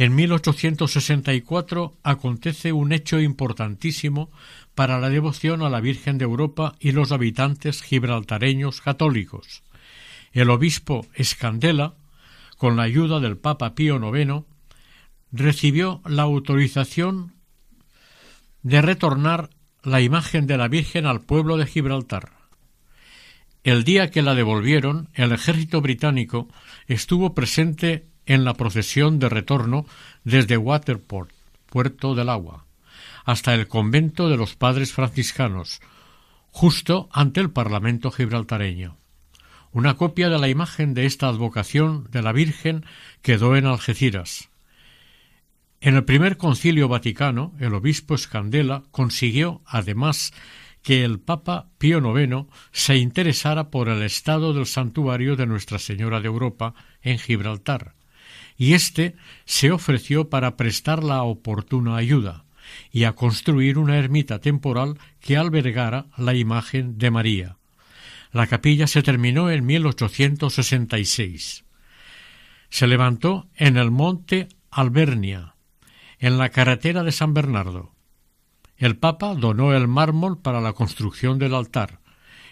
En 0.01 0.15
1864 0.15 1.99
acontece 2.03 2.73
un 2.73 2.95
hecho 2.95 3.21
importantísimo 3.21 4.31
para 4.75 4.99
la 4.99 5.11
devoción 5.11 5.61
a 5.61 5.69
la 5.69 5.83
Virgen 5.83 6.17
de 6.17 6.25
Europa 6.25 6.75
y 6.81 6.93
los 6.93 7.13
habitantes 7.13 7.83
gibraltareños 7.83 8.81
católicos. 8.81 9.63
El 10.33 10.49
obispo 10.49 11.07
Escandela, 11.13 11.97
con 12.57 12.79
la 12.79 12.85
ayuda 12.85 13.21
del 13.21 13.37
Papa 13.37 13.75
Pío 13.75 14.01
IX, 14.01 14.47
recibió 15.33 16.01
la 16.07 16.23
autorización 16.23 17.35
de 18.63 18.81
retornar 18.81 19.51
la 19.83 20.01
imagen 20.01 20.47
de 20.47 20.57
la 20.57 20.69
Virgen 20.69 21.05
al 21.05 21.21
pueblo 21.21 21.59
de 21.59 21.67
Gibraltar. 21.67 22.31
El 23.65 23.85
día 23.85 24.11
que 24.11 24.23
la 24.23 24.35
devolvieron, 24.35 25.11
el 25.13 25.33
ejército 25.33 25.83
británico 25.83 26.49
estuvo 26.87 27.35
presente 27.35 28.10
en 28.31 28.45
la 28.45 28.55
procesión 28.55 29.19
de 29.19 29.29
retorno 29.29 29.87
desde 30.23 30.57
Waterport, 30.57 31.33
Puerto 31.67 32.15
del 32.15 32.29
Agua, 32.29 32.65
hasta 33.25 33.55
el 33.55 33.67
convento 33.67 34.29
de 34.29 34.37
los 34.37 34.55
padres 34.55 34.93
franciscanos, 34.93 35.81
justo 36.53 37.09
ante 37.11 37.41
el 37.41 37.51
Parlamento 37.51 38.13
gibraltareño. 38.13 38.97
Una 39.73 39.97
copia 39.97 40.29
de 40.29 40.39
la 40.39 40.49
imagen 40.49 40.95
de 40.95 41.07
esta 41.07 41.27
advocación 41.27 42.07
de 42.13 42.23
la 42.23 42.31
Virgen 42.31 42.85
quedó 43.21 43.57
en 43.57 43.67
Algeciras. 43.67 44.49
En 45.81 45.97
el 45.97 46.05
primer 46.05 46.37
concilio 46.37 46.87
vaticano, 46.87 47.53
el 47.59 47.75
obispo 47.75 48.15
Escandela 48.15 48.85
consiguió, 48.93 49.61
además, 49.67 50.33
que 50.83 51.03
el 51.03 51.19
Papa 51.19 51.67
Pío 51.79 51.99
IX 51.99 52.47
se 52.71 52.97
interesara 52.97 53.71
por 53.71 53.89
el 53.89 54.03
estado 54.03 54.53
del 54.53 54.67
santuario 54.67 55.35
de 55.35 55.47
Nuestra 55.47 55.81
Señora 55.81 56.21
de 56.21 56.29
Europa 56.29 56.75
en 57.03 57.19
Gibraltar, 57.19 57.95
y 58.61 58.75
éste 58.75 59.17
se 59.47 59.73
ofreció 59.73 60.29
para 60.29 60.59
prestar 60.59 61.03
la 61.03 61.23
oportuna 61.23 61.97
ayuda 61.97 62.45
y 62.93 63.05
a 63.05 63.15
construir 63.15 63.79
una 63.79 63.97
ermita 63.97 64.39
temporal 64.39 64.99
que 65.19 65.39
albergara 65.39 66.09
la 66.19 66.35
imagen 66.35 66.99
de 66.99 67.11
María. 67.11 67.57
La 68.33 68.49
capilla 68.49 68.87
se 68.87 69.03
terminó 69.03 69.51
en 69.51 69.65
1866. 69.65 71.65
Se 72.69 72.87
levantó 72.87 73.49
en 73.55 73.79
el 73.79 73.91
monte 73.91 74.49
Albernia, 74.71 75.55
en 76.19 76.37
la 76.37 76.51
carretera 76.51 77.03
de 77.03 77.13
San 77.13 77.33
Bernardo. 77.33 77.95
El 78.77 78.99
Papa 78.99 79.35
donó 79.35 79.73
el 79.73 79.89
mármol 79.89 80.39
para 80.39 80.61
la 80.61 80.75
construcción 80.75 81.39
del 81.39 81.55
altar, 81.55 82.01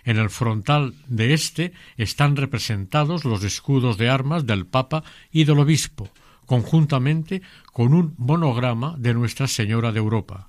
en 0.08 0.16
el 0.16 0.30
frontal 0.30 0.94
de 1.06 1.34
éste 1.34 1.74
están 1.98 2.34
representados 2.34 3.26
los 3.26 3.44
escudos 3.44 3.98
de 3.98 4.08
armas 4.08 4.46
del 4.46 4.64
Papa 4.64 5.04
y 5.30 5.44
del 5.44 5.58
Obispo, 5.58 6.08
conjuntamente 6.46 7.42
con 7.74 7.92
un 7.92 8.14
monograma 8.16 8.96
de 8.96 9.12
Nuestra 9.12 9.46
Señora 9.48 9.92
de 9.92 9.98
Europa. 9.98 10.48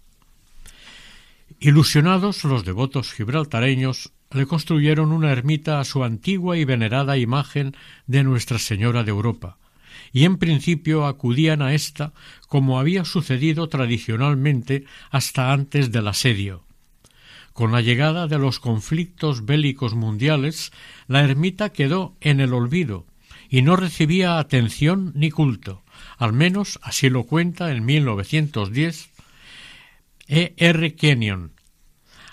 Ilusionados, 1.60 2.46
los 2.46 2.64
devotos 2.64 3.12
gibraltareños 3.12 4.14
le 4.32 4.46
construyeron 4.46 5.12
una 5.12 5.34
ermita 5.34 5.82
a 5.82 5.84
su 5.84 6.06
antigua 6.06 6.58
y 6.58 6.64
venerada 6.64 7.18
imagen 7.18 7.76
de 8.08 8.24
Nuestra 8.24 8.60
Señora 8.60 9.04
de 9.04 9.10
Europa, 9.10 9.58
y 10.14 10.24
en 10.24 10.38
principio 10.38 11.06
acudían 11.06 11.62
a 11.62 11.74
ésta 11.74 12.14
como 12.48 12.80
había 12.80 13.04
sucedido 13.04 13.68
tradicionalmente 13.68 14.86
hasta 15.12 15.52
antes 15.52 15.92
del 15.92 16.08
asedio. 16.08 16.69
Con 17.60 17.74
la 17.74 17.82
llegada 17.82 18.28
de 18.28 18.40
los 18.40 18.58
conflictos 18.58 19.46
bélicos 19.46 19.94
mundiales, 19.94 20.72
la 21.08 21.26
ermita 21.26 21.74
quedó 21.74 22.16
en 22.22 22.40
el 22.40 22.54
olvido 22.54 23.06
y 23.50 23.64
no 23.64 23.76
recibía 23.76 24.40
atención 24.40 25.12
ni 25.14 25.30
culto. 25.30 25.84
Al 26.18 26.32
menos 26.32 26.80
así 26.84 27.10
lo 27.10 27.26
cuenta 27.26 27.74
en 27.74 27.84
1910 27.84 29.10
E. 30.30 30.54
R. 30.56 30.96
Kenyon, 30.96 31.52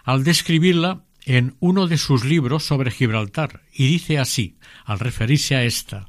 al 0.04 0.22
describirla 0.22 1.02
en 1.24 1.56
uno 1.58 1.88
de 1.88 1.98
sus 1.98 2.24
libros 2.24 2.62
sobre 2.62 2.92
Gibraltar, 2.92 3.62
y 3.72 3.88
dice 3.88 4.20
así, 4.20 4.58
al 4.84 5.00
referirse 5.00 5.56
a 5.56 5.64
esta, 5.64 6.08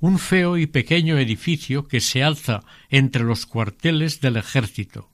un 0.00 0.18
feo 0.18 0.58
y 0.58 0.66
pequeño 0.66 1.16
edificio 1.16 1.88
que 1.88 2.02
se 2.02 2.22
alza 2.22 2.60
entre 2.90 3.24
los 3.24 3.46
cuarteles 3.46 4.20
del 4.20 4.36
ejército, 4.36 5.10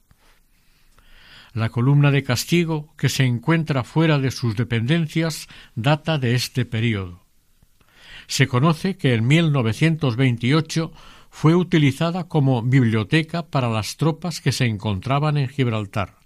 la 1.56 1.70
columna 1.70 2.10
de 2.10 2.22
castigo 2.22 2.92
que 2.98 3.08
se 3.08 3.24
encuentra 3.24 3.82
fuera 3.82 4.18
de 4.18 4.30
sus 4.30 4.56
dependencias 4.56 5.48
data 5.74 6.18
de 6.18 6.34
este 6.34 6.66
período. 6.66 7.24
Se 8.26 8.46
conoce 8.46 8.98
que 8.98 9.14
en 9.14 9.26
1928 9.26 10.92
fue 11.30 11.54
utilizada 11.54 12.28
como 12.28 12.62
biblioteca 12.62 13.46
para 13.46 13.70
las 13.70 13.96
tropas 13.96 14.42
que 14.42 14.52
se 14.52 14.66
encontraban 14.66 15.38
en 15.38 15.48
Gibraltar. 15.48 16.16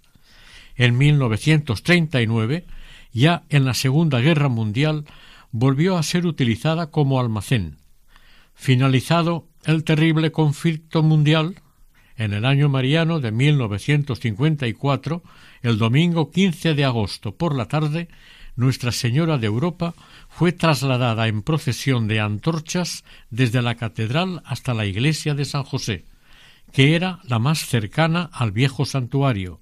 En 0.75 0.97
1939, 0.97 2.65
ya 3.13 3.43
en 3.47 3.63
la 3.63 3.73
Segunda 3.73 4.19
Guerra 4.19 4.49
Mundial, 4.49 5.05
volvió 5.51 5.97
a 5.97 6.03
ser 6.03 6.25
utilizada 6.25 6.91
como 6.91 7.21
almacén. 7.21 7.77
Finalizado 8.53 9.47
el 9.63 9.85
terrible 9.85 10.33
conflicto 10.33 11.03
mundial, 11.03 11.61
en 12.21 12.33
el 12.33 12.45
año 12.45 12.69
mariano 12.69 13.19
de 13.19 13.31
1954, 13.31 15.23
el 15.63 15.79
domingo 15.79 16.29
15 16.29 16.75
de 16.75 16.85
agosto 16.85 17.35
por 17.35 17.55
la 17.55 17.65
tarde, 17.65 18.09
Nuestra 18.55 18.91
Señora 18.91 19.39
de 19.39 19.47
Europa 19.47 19.95
fue 20.29 20.51
trasladada 20.51 21.27
en 21.27 21.41
procesión 21.41 22.07
de 22.07 22.19
antorchas 22.19 23.03
desde 23.31 23.63
la 23.63 23.73
catedral 23.73 24.43
hasta 24.45 24.75
la 24.75 24.85
iglesia 24.85 25.33
de 25.33 25.45
San 25.45 25.63
José, 25.63 26.05
que 26.71 26.95
era 26.95 27.21
la 27.23 27.39
más 27.39 27.65
cercana 27.65 28.29
al 28.31 28.51
viejo 28.51 28.85
santuario, 28.85 29.59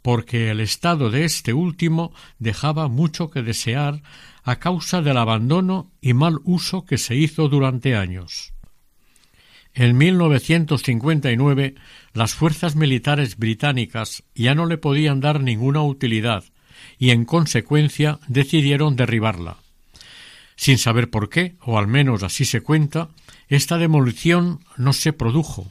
porque 0.00 0.50
el 0.50 0.60
estado 0.60 1.10
de 1.10 1.26
este 1.26 1.52
último 1.52 2.14
dejaba 2.38 2.88
mucho 2.88 3.28
que 3.30 3.42
desear 3.42 4.02
a 4.44 4.56
causa 4.56 5.02
del 5.02 5.18
abandono 5.18 5.90
y 6.00 6.14
mal 6.14 6.38
uso 6.44 6.86
que 6.86 6.96
se 6.96 7.16
hizo 7.16 7.48
durante 7.48 7.96
años. 7.96 8.54
En 9.74 9.96
1959 9.96 11.74
las 12.12 12.34
fuerzas 12.34 12.76
militares 12.76 13.38
británicas 13.38 14.22
ya 14.34 14.54
no 14.54 14.66
le 14.66 14.76
podían 14.76 15.20
dar 15.20 15.40
ninguna 15.40 15.82
utilidad 15.82 16.44
y 16.98 17.10
en 17.10 17.24
consecuencia 17.24 18.18
decidieron 18.28 18.96
derribarla. 18.96 19.56
Sin 20.56 20.78
saber 20.78 21.10
por 21.10 21.30
qué, 21.30 21.56
o 21.60 21.78
al 21.78 21.86
menos 21.86 22.22
así 22.22 22.44
se 22.44 22.60
cuenta, 22.60 23.08
esta 23.48 23.78
demolición 23.78 24.60
no 24.76 24.92
se 24.92 25.12
produjo, 25.12 25.66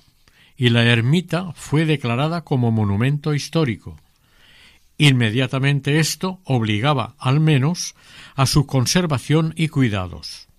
y 0.58 0.70
la 0.70 0.84
ermita 0.84 1.54
fue 1.54 1.86
declarada 1.86 2.44
como 2.44 2.72
monumento 2.72 3.34
histórico. 3.34 4.00
Inmediatamente 4.98 6.00
esto 6.00 6.40
obligaba, 6.44 7.16
al 7.18 7.40
menos, 7.40 7.96
a 8.36 8.46
su 8.46 8.66
conservación 8.68 9.54
y 9.56 9.70
cuidados. 9.70 10.51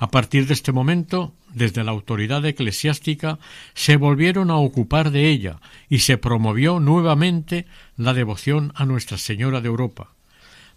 A 0.00 0.10
partir 0.10 0.46
de 0.46 0.54
este 0.54 0.72
momento, 0.72 1.34
desde 1.52 1.84
la 1.84 1.90
autoridad 1.90 2.42
eclesiástica 2.46 3.38
se 3.74 3.96
volvieron 3.96 4.50
a 4.50 4.56
ocupar 4.56 5.10
de 5.10 5.28
ella 5.28 5.60
y 5.90 5.98
se 5.98 6.16
promovió 6.16 6.80
nuevamente 6.80 7.66
la 7.98 8.14
devoción 8.14 8.72
a 8.74 8.86
Nuestra 8.86 9.18
Señora 9.18 9.60
de 9.60 9.68
Europa. 9.68 10.14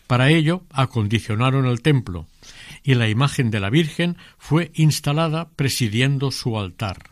Para 0.08 0.30
ello 0.30 0.64
acondicionaron 0.72 1.68
el 1.68 1.82
templo 1.82 2.28
y 2.84 2.96
la 2.96 3.08
imagen 3.08 3.50
de 3.50 3.62
la 3.62 3.70
Virgen 3.70 4.18
fue 4.38 4.72
instalada 4.76 5.48
presidiendo 5.56 6.30
su 6.30 6.60
altar. 6.60 7.12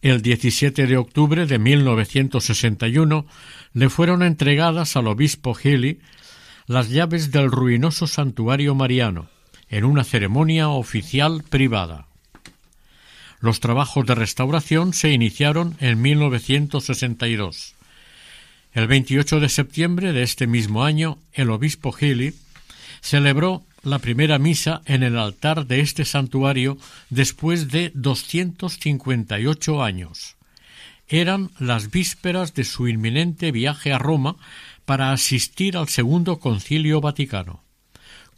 El 0.00 0.22
17 0.22 0.86
de 0.86 0.96
octubre 0.96 1.44
de 1.46 1.58
1961 1.58 3.26
le 3.72 3.88
fueron 3.88 4.22
entregadas 4.22 4.94
al 4.94 5.08
obispo 5.08 5.54
Healy 5.54 5.98
las 6.68 6.88
llaves 6.88 7.32
del 7.32 7.50
ruinoso 7.50 8.06
santuario 8.06 8.76
mariano 8.76 9.28
en 9.70 9.84
una 9.84 10.04
ceremonia 10.04 10.68
oficial 10.68 11.42
privada. 11.48 12.06
Los 13.40 13.60
trabajos 13.60 14.06
de 14.06 14.14
restauración 14.14 14.92
se 14.92 15.12
iniciaron 15.12 15.76
en 15.80 16.00
1962. 16.02 17.74
El 18.72 18.86
28 18.86 19.40
de 19.40 19.48
septiembre 19.48 20.12
de 20.12 20.22
este 20.22 20.46
mismo 20.46 20.84
año, 20.84 21.18
el 21.32 21.50
obispo 21.50 21.92
Healy 21.92 22.34
celebró 23.00 23.62
la 23.82 23.98
primera 23.98 24.38
misa 24.38 24.82
en 24.86 25.02
el 25.02 25.16
altar 25.18 25.66
de 25.66 25.80
este 25.80 26.04
santuario 26.04 26.78
después 27.10 27.68
de 27.68 27.92
258 27.94 29.82
años. 29.82 30.36
Eran 31.08 31.50
las 31.58 31.90
vísperas 31.90 32.54
de 32.54 32.64
su 32.64 32.88
inminente 32.88 33.50
viaje 33.50 33.92
a 33.92 33.98
Roma 33.98 34.36
para 34.84 35.12
asistir 35.12 35.76
al 35.76 35.88
Segundo 35.88 36.38
Concilio 36.38 37.00
Vaticano. 37.00 37.62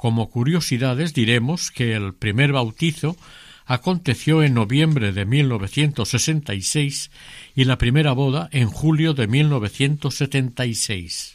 Como 0.00 0.30
curiosidades 0.30 1.12
diremos 1.12 1.70
que 1.70 1.92
el 1.92 2.14
primer 2.14 2.52
bautizo 2.52 3.18
aconteció 3.66 4.42
en 4.42 4.54
noviembre 4.54 5.12
de 5.12 5.26
1966 5.26 7.10
y 7.54 7.64
la 7.64 7.76
primera 7.76 8.12
boda 8.12 8.48
en 8.50 8.70
julio 8.70 9.12
de 9.12 9.26
1976. 9.26 11.34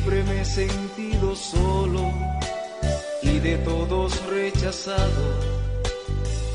siempre 0.00 0.22
me 0.22 0.40
he 0.40 0.44
sentido 0.44 1.36
solo 1.36 2.12
y 3.22 3.38
de 3.38 3.58
todos 3.58 4.12
rechazado. 4.26 5.22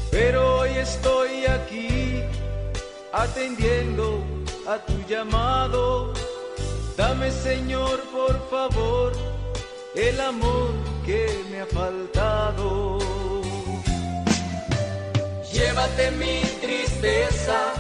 Pero 0.10 0.60
hoy 0.60 0.72
estoy 0.72 1.46
aquí 1.46 2.24
atendiendo 3.14 4.24
a 4.68 4.78
tu 4.80 4.93
llamado. 5.08 6.14
Dame 6.98 7.30
Señor, 7.32 8.00
por 8.12 8.36
favor, 8.50 9.12
el 9.96 10.20
amor 10.20 10.72
que 11.06 11.28
me 11.52 11.62
ha 11.62 11.66
faltado. 11.68 12.98
Llévate 15.54 16.12
mi 16.12 16.41
tristeza 16.62 17.74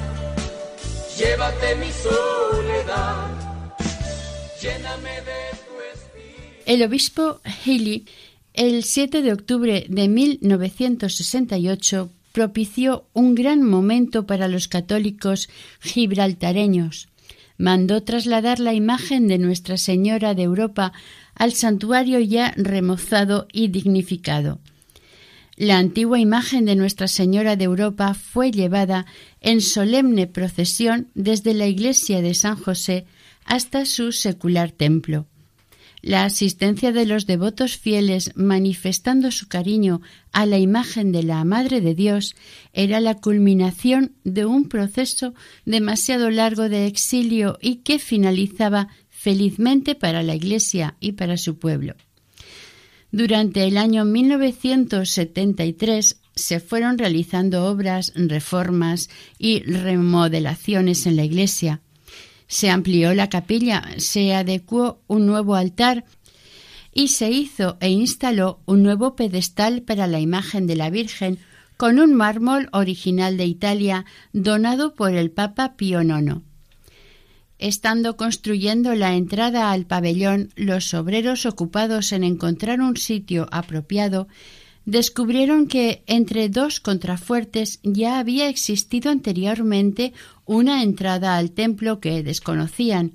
llévate 1.17 1.75
mi 1.75 1.91
soledad, 1.91 3.29
lléname 4.61 5.21
de. 5.21 5.44
El 6.65 6.81
obispo 6.81 7.41
Healy, 7.63 8.05
el 8.53 8.83
7 8.83 9.21
de 9.21 9.33
octubre 9.33 9.85
de 9.87 10.07
1968, 10.07 12.09
propició 12.31 13.05
un 13.13 13.35
gran 13.35 13.61
momento 13.61 14.25
para 14.25 14.47
los 14.47 14.67
católicos 14.67 15.47
gibraltareños. 15.79 17.07
Mandó 17.59 18.01
trasladar 18.01 18.59
la 18.59 18.73
imagen 18.73 19.27
de 19.27 19.37
Nuestra 19.37 19.77
Señora 19.77 20.33
de 20.33 20.41
Europa 20.41 20.91
al 21.35 21.53
santuario 21.53 22.19
ya 22.19 22.51
remozado 22.57 23.47
y 23.53 23.67
dignificado. 23.67 24.59
La 25.55 25.77
antigua 25.77 26.19
imagen 26.19 26.65
de 26.65 26.75
Nuestra 26.75 27.07
Señora 27.07 27.55
de 27.55 27.65
Europa 27.65 28.15
fue 28.15 28.49
llevada 28.49 29.05
en 29.39 29.61
solemne 29.61 30.25
procesión 30.25 31.11
desde 31.13 31.53
la 31.53 31.67
iglesia 31.67 32.23
de 32.23 32.33
San 32.33 32.57
José 32.57 33.05
hasta 33.45 33.85
su 33.85 34.11
secular 34.11 34.71
templo. 34.71 35.27
La 36.05 36.23
asistencia 36.23 36.91
de 36.91 37.07
los 37.07 37.25
devotos 37.25 37.77
fieles 37.77 38.31
manifestando 38.35 39.31
su 39.31 39.47
cariño 39.47 40.01
a 40.31 40.45
la 40.45 40.59
imagen 40.59 41.11
de 41.11 41.23
la 41.23 41.43
Madre 41.45 41.81
de 41.81 41.95
Dios 41.95 42.35
era 42.73 42.99
la 42.99 43.15
culminación 43.15 44.11
de 44.23 44.45
un 44.45 44.69
proceso 44.69 45.33
demasiado 45.65 46.29
largo 46.29 46.69
de 46.69 46.85
exilio 46.85 47.57
y 47.59 47.77
que 47.77 47.97
finalizaba 47.97 48.89
felizmente 49.09 49.95
para 49.95 50.21
la 50.21 50.35
Iglesia 50.35 50.95
y 50.99 51.13
para 51.13 51.37
su 51.37 51.57
pueblo. 51.57 51.95
Durante 53.11 53.65
el 53.65 53.75
año 53.75 54.05
1973 54.05 56.21
se 56.35 56.59
fueron 56.59 56.99
realizando 56.99 57.65
obras, 57.65 58.13
reformas 58.13 59.09
y 59.39 59.63
remodelaciones 59.63 61.07
en 61.07 61.15
la 61.15 61.23
iglesia. 61.23 61.81
Se 62.47 62.69
amplió 62.69 63.13
la 63.13 63.29
capilla, 63.29 63.83
se 63.97 64.33
adecuó 64.33 65.01
un 65.07 65.25
nuevo 65.25 65.55
altar 65.55 66.05
y 66.93 67.09
se 67.09 67.29
hizo 67.29 67.77
e 67.79 67.89
instaló 67.89 68.59
un 68.65 68.83
nuevo 68.83 69.15
pedestal 69.15 69.81
para 69.81 70.07
la 70.07 70.19
imagen 70.19 70.67
de 70.67 70.75
la 70.75 70.89
Virgen 70.89 71.39
con 71.77 71.99
un 71.99 72.13
mármol 72.13 72.69
original 72.71 73.37
de 73.37 73.45
Italia 73.45 74.05
donado 74.31 74.95
por 74.95 75.13
el 75.13 75.29
Papa 75.31 75.75
Pío 75.75 76.01
IX. 76.01 76.41
Estando 77.57 78.17
construyendo 78.17 78.95
la 78.95 79.15
entrada 79.15 79.71
al 79.71 79.85
pabellón, 79.85 80.51
los 80.55 80.93
obreros 80.93 81.45
ocupados 81.45 82.11
en 82.11 82.23
encontrar 82.23 82.81
un 82.81 82.97
sitio 82.97 83.47
apropiado 83.51 84.27
descubrieron 84.85 85.67
que 85.67 86.03
entre 86.05 86.49
dos 86.49 86.79
contrafuertes 86.79 87.79
ya 87.83 88.19
había 88.19 88.47
existido 88.49 89.11
anteriormente 89.11 90.13
una 90.45 90.83
entrada 90.83 91.37
al 91.37 91.51
templo 91.51 91.99
que 91.99 92.23
desconocían. 92.23 93.13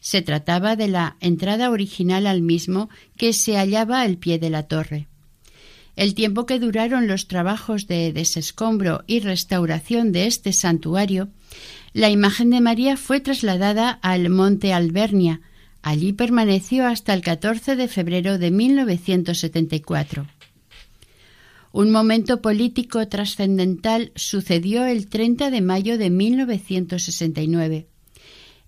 Se 0.00 0.22
trataba 0.22 0.76
de 0.76 0.88
la 0.88 1.16
entrada 1.20 1.70
original 1.70 2.26
al 2.26 2.42
mismo 2.42 2.90
que 3.16 3.32
se 3.32 3.56
hallaba 3.56 4.02
al 4.02 4.18
pie 4.18 4.38
de 4.38 4.50
la 4.50 4.64
torre. 4.64 5.06
El 5.96 6.14
tiempo 6.14 6.44
que 6.44 6.58
duraron 6.58 7.06
los 7.06 7.28
trabajos 7.28 7.86
de 7.86 8.12
desescombro 8.12 9.04
y 9.06 9.20
restauración 9.20 10.10
de 10.10 10.26
este 10.26 10.52
santuario, 10.52 11.28
la 11.92 12.10
imagen 12.10 12.50
de 12.50 12.60
María 12.60 12.96
fue 12.96 13.20
trasladada 13.20 13.90
al 14.02 14.28
Monte 14.28 14.72
Albernia. 14.72 15.40
Allí 15.82 16.12
permaneció 16.12 16.86
hasta 16.86 17.14
el 17.14 17.22
14 17.22 17.76
de 17.76 17.86
febrero 17.86 18.38
de 18.38 18.50
1974. 18.50 20.26
Un 21.76 21.90
momento 21.90 22.40
político 22.40 23.08
trascendental 23.08 24.12
sucedió 24.14 24.86
el 24.86 25.08
30 25.08 25.50
de 25.50 25.60
mayo 25.60 25.98
de 25.98 26.08
1969. 26.08 27.88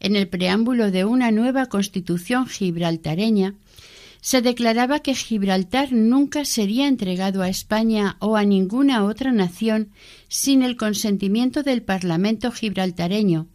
En 0.00 0.16
el 0.16 0.26
preámbulo 0.26 0.90
de 0.90 1.04
una 1.04 1.30
nueva 1.30 1.66
constitución 1.66 2.48
gibraltareña, 2.48 3.54
se 4.20 4.42
declaraba 4.42 4.98
que 4.98 5.14
Gibraltar 5.14 5.92
nunca 5.92 6.44
sería 6.44 6.88
entregado 6.88 7.42
a 7.42 7.48
España 7.48 8.16
o 8.18 8.34
a 8.34 8.42
ninguna 8.42 9.04
otra 9.04 9.30
nación 9.30 9.90
sin 10.26 10.64
el 10.64 10.76
consentimiento 10.76 11.62
del 11.62 11.82
Parlamento 11.82 12.50
gibraltareño. 12.50 13.46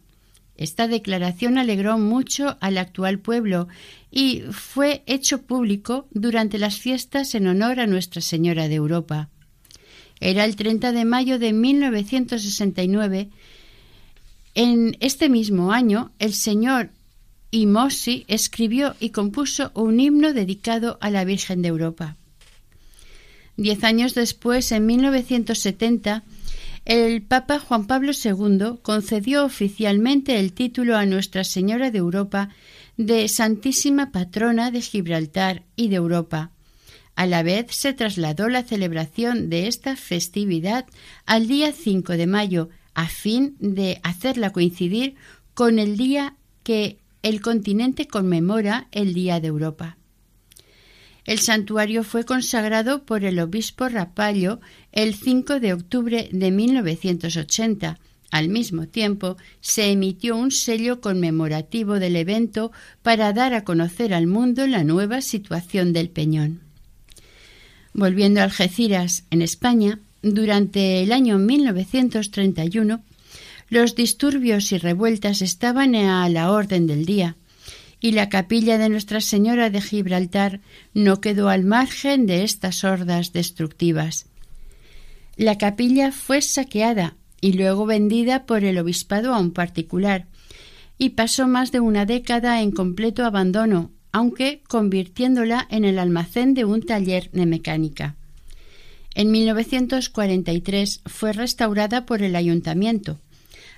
Esta 0.56 0.88
declaración 0.88 1.58
alegró 1.58 1.98
mucho 1.98 2.56
al 2.62 2.78
actual 2.78 3.18
pueblo 3.18 3.68
y 4.10 4.44
fue 4.50 5.02
hecho 5.04 5.42
público 5.42 6.08
durante 6.10 6.56
las 6.56 6.78
fiestas 6.78 7.34
en 7.34 7.48
honor 7.48 7.80
a 7.80 7.86
Nuestra 7.86 8.22
Señora 8.22 8.68
de 8.68 8.76
Europa. 8.76 9.28
Era 10.22 10.44
el 10.44 10.54
30 10.54 10.92
de 10.92 11.04
mayo 11.04 11.40
de 11.40 11.52
1969. 11.52 13.28
En 14.54 14.96
este 15.00 15.28
mismo 15.28 15.72
año, 15.72 16.12
el 16.20 16.32
señor 16.32 16.90
y 17.50 17.66
Mossi 17.66 18.24
escribió 18.28 18.94
y 19.00 19.10
compuso 19.10 19.72
un 19.74 19.98
himno 19.98 20.32
dedicado 20.32 20.96
a 21.00 21.10
la 21.10 21.24
Virgen 21.24 21.60
de 21.60 21.68
Europa. 21.68 22.16
Diez 23.56 23.82
años 23.82 24.14
después, 24.14 24.70
en 24.70 24.86
1970, 24.86 26.22
el 26.84 27.22
Papa 27.22 27.58
Juan 27.58 27.88
Pablo 27.88 28.12
II 28.12 28.78
concedió 28.80 29.44
oficialmente 29.44 30.38
el 30.38 30.52
título 30.52 30.96
a 30.96 31.04
Nuestra 31.04 31.42
Señora 31.42 31.90
de 31.90 31.98
Europa 31.98 32.50
de 32.96 33.26
Santísima 33.26 34.12
Patrona 34.12 34.70
de 34.70 34.82
Gibraltar 34.82 35.64
y 35.74 35.88
de 35.88 35.96
Europa. 35.96 36.52
A 37.14 37.26
la 37.26 37.42
vez 37.42 37.66
se 37.70 37.92
trasladó 37.92 38.48
la 38.48 38.62
celebración 38.62 39.50
de 39.50 39.68
esta 39.68 39.96
festividad 39.96 40.86
al 41.26 41.46
día 41.46 41.72
5 41.72 42.12
de 42.12 42.26
mayo, 42.26 42.70
a 42.94 43.08
fin 43.08 43.56
de 43.58 44.00
hacerla 44.02 44.50
coincidir 44.50 45.14
con 45.54 45.78
el 45.78 45.96
día 45.96 46.36
que 46.62 46.98
el 47.22 47.40
continente 47.40 48.08
conmemora 48.08 48.88
el 48.90 49.14
Día 49.14 49.40
de 49.40 49.48
Europa. 49.48 49.96
El 51.24 51.38
santuario 51.38 52.02
fue 52.02 52.24
consagrado 52.24 53.04
por 53.04 53.24
el 53.24 53.38
obispo 53.38 53.88
Rapallo 53.88 54.60
el 54.90 55.14
5 55.14 55.60
de 55.60 55.72
octubre 55.72 56.28
de 56.32 56.50
1980. 56.50 58.00
Al 58.32 58.48
mismo 58.48 58.88
tiempo, 58.88 59.36
se 59.60 59.92
emitió 59.92 60.36
un 60.36 60.50
sello 60.50 61.00
conmemorativo 61.00 62.00
del 62.00 62.16
evento 62.16 62.72
para 63.02 63.32
dar 63.32 63.54
a 63.54 63.62
conocer 63.62 64.14
al 64.14 64.26
mundo 64.26 64.66
la 64.66 64.82
nueva 64.82 65.20
situación 65.20 65.92
del 65.92 66.08
Peñón. 66.08 66.71
Volviendo 67.94 68.40
a 68.40 68.44
Algeciras, 68.44 69.24
en 69.30 69.42
España, 69.42 69.98
durante 70.22 71.02
el 71.02 71.12
año 71.12 71.38
1931, 71.38 73.02
los 73.68 73.94
disturbios 73.94 74.72
y 74.72 74.78
revueltas 74.78 75.42
estaban 75.42 75.94
a 75.94 76.28
la 76.28 76.50
orden 76.52 76.86
del 76.86 77.04
día, 77.04 77.36
y 78.00 78.12
la 78.12 78.28
capilla 78.28 78.78
de 78.78 78.88
Nuestra 78.88 79.20
Señora 79.20 79.70
de 79.70 79.80
Gibraltar 79.80 80.60
no 80.94 81.20
quedó 81.20 81.48
al 81.48 81.64
margen 81.64 82.26
de 82.26 82.44
estas 82.44 82.82
hordas 82.82 83.32
destructivas. 83.32 84.26
La 85.36 85.58
capilla 85.58 86.12
fue 86.12 86.42
saqueada 86.42 87.16
y 87.40 87.54
luego 87.54 87.86
vendida 87.86 88.44
por 88.46 88.64
el 88.64 88.78
obispado 88.78 89.34
a 89.34 89.38
un 89.38 89.52
particular, 89.52 90.26
y 90.98 91.10
pasó 91.10 91.48
más 91.48 91.72
de 91.72 91.80
una 91.80 92.06
década 92.06 92.62
en 92.62 92.70
completo 92.70 93.24
abandono, 93.24 93.90
aunque 94.12 94.62
convirtiéndola 94.68 95.66
en 95.70 95.84
el 95.84 95.98
almacén 95.98 96.54
de 96.54 96.64
un 96.64 96.82
taller 96.82 97.30
de 97.32 97.46
mecánica. 97.46 98.14
En 99.14 99.30
1943 99.30 101.00
fue 101.06 101.32
restaurada 101.32 102.06
por 102.06 102.22
el 102.22 102.36
ayuntamiento, 102.36 103.18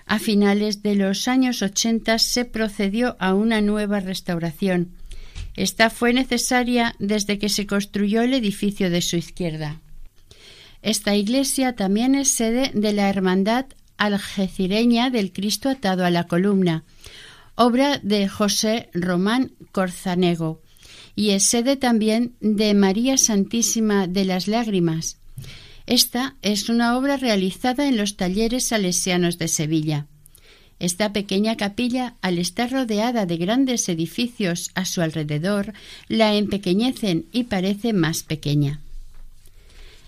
a 0.06 0.18
finales 0.18 0.82
de 0.82 0.96
los 0.96 1.28
años 1.28 1.62
80 1.62 2.18
se 2.18 2.44
procedió 2.44 3.16
a 3.18 3.34
una 3.34 3.60
nueva 3.60 4.00
restauración. 4.00 4.90
Esta 5.56 5.88
fue 5.88 6.12
necesaria 6.12 6.94
desde 6.98 7.38
que 7.38 7.48
se 7.48 7.66
construyó 7.66 8.22
el 8.22 8.34
edificio 8.34 8.90
de 8.90 9.00
su 9.00 9.16
izquierda. 9.16 9.80
Esta 10.82 11.16
iglesia 11.16 11.74
también 11.74 12.14
es 12.14 12.30
sede 12.30 12.70
de 12.74 12.92
la 12.92 13.08
Hermandad 13.08 13.66
Algecireña 13.96 15.08
del 15.08 15.32
Cristo 15.32 15.70
atado 15.70 16.04
a 16.04 16.10
la 16.10 16.24
columna, 16.24 16.84
obra 17.56 17.98
de 18.02 18.28
José 18.28 18.88
Román 18.92 19.52
Corzanego, 19.72 20.60
y 21.16 21.30
es 21.30 21.44
sede 21.44 21.76
también 21.76 22.34
de 22.40 22.74
María 22.74 23.16
Santísima 23.16 24.06
de 24.06 24.24
las 24.24 24.48
Lágrimas, 24.48 25.18
esta 25.86 26.34
es 26.40 26.70
una 26.70 26.96
obra 26.96 27.18
realizada 27.18 27.86
en 27.86 27.96
los 27.96 28.16
talleres 28.16 28.68
salesianos 28.68 29.36
de 29.36 29.48
Sevilla. 29.48 30.06
Esta 30.78 31.12
pequeña 31.12 31.56
capilla, 31.56 32.14
al 32.22 32.38
estar 32.38 32.70
rodeada 32.72 33.26
de 33.26 33.36
grandes 33.36 33.88
edificios 33.88 34.70
a 34.74 34.86
su 34.86 35.02
alrededor, 35.02 35.72
la 36.08 36.34
empequeñecen 36.34 37.26
y 37.32 37.44
parece 37.44 37.92
más 37.92 38.22
pequeña. 38.22 38.80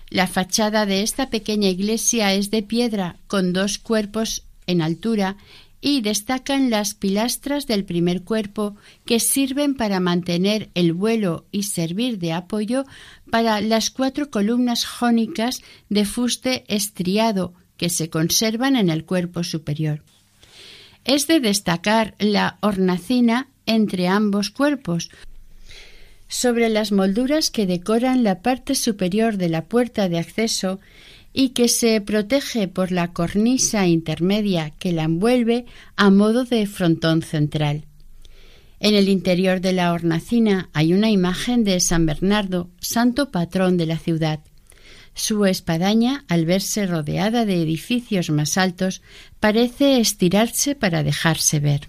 La 0.09 0.27
fachada 0.27 0.85
de 0.85 1.03
esta 1.03 1.29
pequeña 1.29 1.69
iglesia 1.69 2.33
es 2.33 2.49
de 2.49 2.63
piedra 2.63 3.17
con 3.27 3.53
dos 3.53 3.77
cuerpos 3.77 4.43
en 4.65 4.81
altura 4.81 5.37
y 5.79 6.01
destacan 6.01 6.69
las 6.69 6.93
pilastras 6.93 7.67
del 7.67 7.85
primer 7.85 8.23
cuerpo 8.23 8.75
que 9.05 9.19
sirven 9.19 9.75
para 9.75 9.99
mantener 9.99 10.69
el 10.73 10.93
vuelo 10.93 11.45
y 11.51 11.63
servir 11.63 12.17
de 12.17 12.33
apoyo 12.33 12.85
para 13.29 13.61
las 13.61 13.89
cuatro 13.89 14.31
columnas 14.31 14.85
jónicas 14.85 15.61
de 15.89 16.05
fuste 16.05 16.63
estriado 16.67 17.53
que 17.77 17.89
se 17.89 18.09
conservan 18.09 18.75
en 18.75 18.89
el 18.89 19.05
cuerpo 19.05 19.43
superior. 19.43 20.01
Es 21.05 21.27
de 21.27 21.39
destacar 21.39 22.15
la 22.19 22.57
hornacina 22.61 23.47
entre 23.65 24.07
ambos 24.07 24.49
cuerpos, 24.49 25.09
sobre 26.27 26.69
las 26.69 26.91
molduras 26.91 27.51
que 27.51 27.65
decoran 27.65 28.23
la 28.23 28.41
parte 28.41 28.75
superior 28.75 29.37
de 29.37 29.49
la 29.49 29.65
puerta 29.65 30.09
de 30.09 30.19
acceso 30.19 30.79
y 31.39 31.49
que 31.49 31.67
se 31.67 32.01
protege 32.01 32.67
por 32.67 32.91
la 32.91 33.13
cornisa 33.13 33.85
intermedia 33.85 34.71
que 34.71 34.91
la 34.91 35.03
envuelve 35.03 35.67
a 35.95 36.09
modo 36.09 36.45
de 36.45 36.65
frontón 36.65 37.21
central. 37.21 37.85
En 38.79 38.95
el 38.95 39.07
interior 39.07 39.61
de 39.61 39.71
la 39.71 39.93
hornacina 39.93 40.71
hay 40.73 40.93
una 40.93 41.11
imagen 41.11 41.63
de 41.63 41.79
San 41.79 42.07
Bernardo, 42.07 42.71
santo 42.79 43.29
patrón 43.29 43.77
de 43.77 43.85
la 43.85 43.99
ciudad. 43.99 44.39
Su 45.13 45.45
espadaña, 45.45 46.25
al 46.27 46.47
verse 46.47 46.87
rodeada 46.87 47.45
de 47.45 47.61
edificios 47.61 48.31
más 48.31 48.57
altos, 48.57 49.03
parece 49.39 49.99
estirarse 49.99 50.73
para 50.73 51.03
dejarse 51.03 51.59
ver. 51.59 51.81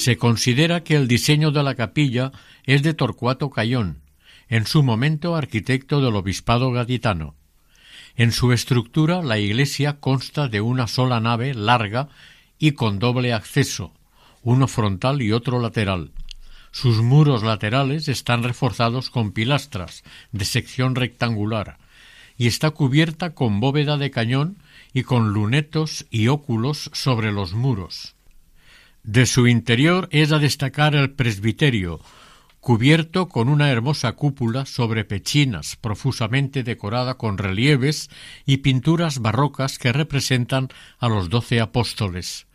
Se 0.00 0.16
considera 0.16 0.82
que 0.82 0.96
el 0.96 1.08
diseño 1.08 1.50
de 1.50 1.62
la 1.62 1.74
capilla 1.74 2.32
es 2.64 2.82
de 2.82 2.94
Torcuato 2.94 3.50
Cayón, 3.50 4.00
en 4.48 4.64
su 4.64 4.82
momento 4.82 5.36
arquitecto 5.36 6.00
del 6.00 6.16
obispado 6.16 6.72
gaditano. 6.72 7.34
En 8.16 8.32
su 8.32 8.52
estructura 8.52 9.20
la 9.20 9.38
iglesia 9.38 10.00
consta 10.00 10.48
de 10.48 10.62
una 10.62 10.86
sola 10.86 11.20
nave 11.20 11.52
larga 11.52 12.08
y 12.58 12.72
con 12.72 12.98
doble 12.98 13.34
acceso, 13.34 13.92
uno 14.40 14.68
frontal 14.68 15.20
y 15.20 15.32
otro 15.32 15.60
lateral. 15.60 16.12
Sus 16.70 17.02
muros 17.02 17.42
laterales 17.42 18.08
están 18.08 18.42
reforzados 18.42 19.10
con 19.10 19.32
pilastras 19.32 20.02
de 20.32 20.46
sección 20.46 20.94
rectangular 20.94 21.76
y 22.38 22.46
está 22.46 22.70
cubierta 22.70 23.34
con 23.34 23.60
bóveda 23.60 23.98
de 23.98 24.10
cañón 24.10 24.62
y 24.94 25.02
con 25.02 25.34
lunetos 25.34 26.06
y 26.08 26.28
óculos 26.28 26.88
sobre 26.94 27.32
los 27.32 27.52
muros. 27.52 28.14
De 29.02 29.24
su 29.24 29.46
interior 29.46 30.08
es 30.12 30.30
a 30.30 30.38
destacar 30.38 30.94
el 30.94 31.12
presbiterio, 31.12 32.00
cubierto 32.60 33.28
con 33.28 33.48
una 33.48 33.70
hermosa 33.70 34.12
cúpula 34.12 34.66
sobre 34.66 35.06
pechinas 35.06 35.76
profusamente 35.76 36.62
decorada 36.62 37.14
con 37.14 37.38
relieves 37.38 38.10
y 38.44 38.58
pinturas 38.58 39.20
barrocas 39.20 39.78
que 39.78 39.92
representan 39.92 40.68
a 40.98 41.08
los 41.08 41.30
doce 41.30 41.60
apóstoles. 41.60 42.46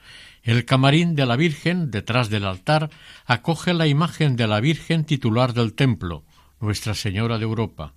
El 0.44 0.66
camarín 0.66 1.16
de 1.16 1.26
la 1.26 1.36
Virgen, 1.36 1.90
detrás 1.90 2.30
del 2.30 2.46
altar, 2.46 2.92
acoge 3.26 3.74
la 3.74 3.88
imagen 3.88 4.36
de 4.36 4.46
la 4.46 4.60
Virgen 4.60 5.04
titular 5.04 5.54
del 5.54 5.74
templo, 5.74 6.24
Nuestra 6.60 6.94
Señora 6.94 7.40
de 7.40 7.46
Europa. 7.46 7.94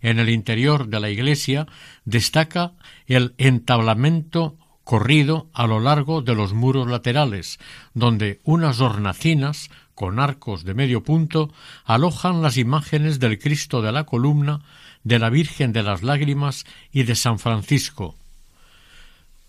En 0.00 0.18
el 0.18 0.28
interior 0.28 0.88
de 0.88 0.98
la 0.98 1.10
iglesia 1.10 1.68
destaca 2.04 2.72
el 3.06 3.34
entablamento 3.38 4.56
corrido 4.88 5.50
a 5.52 5.66
lo 5.66 5.80
largo 5.80 6.22
de 6.22 6.34
los 6.34 6.54
muros 6.54 6.88
laterales, 6.88 7.58
donde 7.92 8.40
unas 8.42 8.80
hornacinas 8.80 9.68
con 9.94 10.18
arcos 10.18 10.64
de 10.64 10.72
medio 10.72 11.02
punto 11.02 11.52
alojan 11.84 12.40
las 12.40 12.56
imágenes 12.56 13.20
del 13.20 13.38
Cristo 13.38 13.82
de 13.82 13.92
la 13.92 14.04
columna, 14.04 14.62
de 15.04 15.18
la 15.18 15.28
Virgen 15.28 15.74
de 15.74 15.82
las 15.82 16.02
Lágrimas 16.02 16.64
y 16.90 17.02
de 17.02 17.16
San 17.16 17.38
Francisco, 17.38 18.14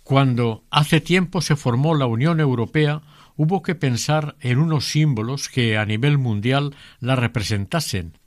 cuando 0.04 0.66
hace 0.72 1.00
tiempo 1.00 1.40
se 1.40 1.56
formó 1.56 1.96
la 1.96 2.06
Unión 2.06 2.42
Europea, 2.42 3.02
hubo 3.38 3.64
que 3.64 3.76
pensar 3.76 4.36
en 4.42 4.58
unos 4.58 4.90
símbolos 4.90 5.48
que 5.48 5.78
a 5.78 5.86
nivel 5.86 6.18
mundial 6.18 6.76
la 7.00 7.16
representasen 7.16 8.18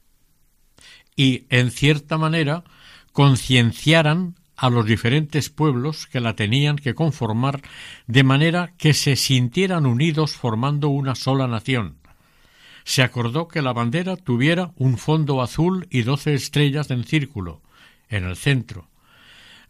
y, 1.15 1.45
en 1.51 1.73
cierta 1.73 2.17
manera, 2.17 2.65
concienciaran 3.13 4.37
a 4.63 4.71
los 4.71 4.87
diferentes 4.87 5.51
pueblos 5.51 6.07
que 6.07 6.21
la 6.21 6.37
tenían 6.37 6.77
que 6.77 6.95
conformar 6.95 7.61
de 8.07 8.23
manera 8.23 8.73
que 8.79 8.95
se 8.95 9.17
sintieran 9.17 9.85
unidos 9.85 10.37
formando 10.37 10.89
una 10.89 11.17
sola 11.17 11.49
nación. 11.49 11.99
Se 12.85 13.03
acordó 13.03 13.49
que 13.49 13.61
la 13.61 13.73
bandera 13.73 14.17
tuviera 14.17 14.71
un 14.77 14.99
fondo 14.99 15.43
azul 15.43 15.89
y 15.91 16.03
doce 16.03 16.35
estrellas 16.35 16.91
en 16.91 17.05
círculo, 17.05 17.61
en 18.09 18.25
el 18.25 18.37
centro, 18.37 18.89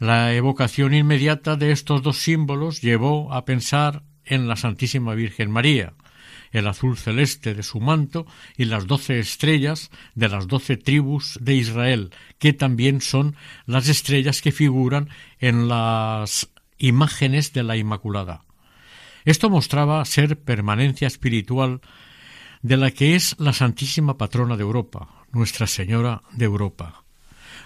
la 0.03 0.34
evocación 0.34 0.95
inmediata 0.95 1.55
de 1.55 1.70
estos 1.70 2.03
dos 2.03 2.18
símbolos 2.18 2.82
llevó 2.82 3.32
a 3.32 3.45
pensar 3.45 4.03
en 4.24 4.49
la 4.49 4.57
Santísima 4.57 5.14
Virgen 5.14 5.49
María, 5.49 5.95
el 6.53 6.68
azul 6.68 6.96
celeste 6.96 7.55
de 7.55 7.62
su 7.62 7.80
manto 7.80 8.26
y 8.57 8.66
las 8.66 8.86
doce 8.86 9.18
estrellas 9.18 9.90
de 10.14 10.28
las 10.28 10.46
doce 10.46 10.76
tribus 10.76 11.38
de 11.40 11.55
Israel, 11.55 12.11
que 12.38 12.53
también 12.53 13.00
son 13.00 13.34
las 13.66 13.88
estrellas 13.88 14.42
que 14.42 14.53
figuran 14.53 15.09
en 15.40 15.68
las 15.68 16.50
imágenes 16.78 17.53
de 17.53 17.62
la 17.62 17.76
Inmaculada. 17.76 18.44
Esto 19.24 19.50
mostraba 19.50 20.05
ser 20.05 20.38
permanencia 20.38 21.07
espiritual 21.07 21.80
de 22.61 22.76
la 22.76 22.90
que 22.90 23.14
es 23.14 23.36
la 23.38 23.53
Santísima 23.53 24.18
Patrona 24.18 24.57
de 24.57 24.62
Europa, 24.62 25.24
Nuestra 25.32 25.66
Señora 25.66 26.22
de 26.32 26.44
Europa. 26.44 27.05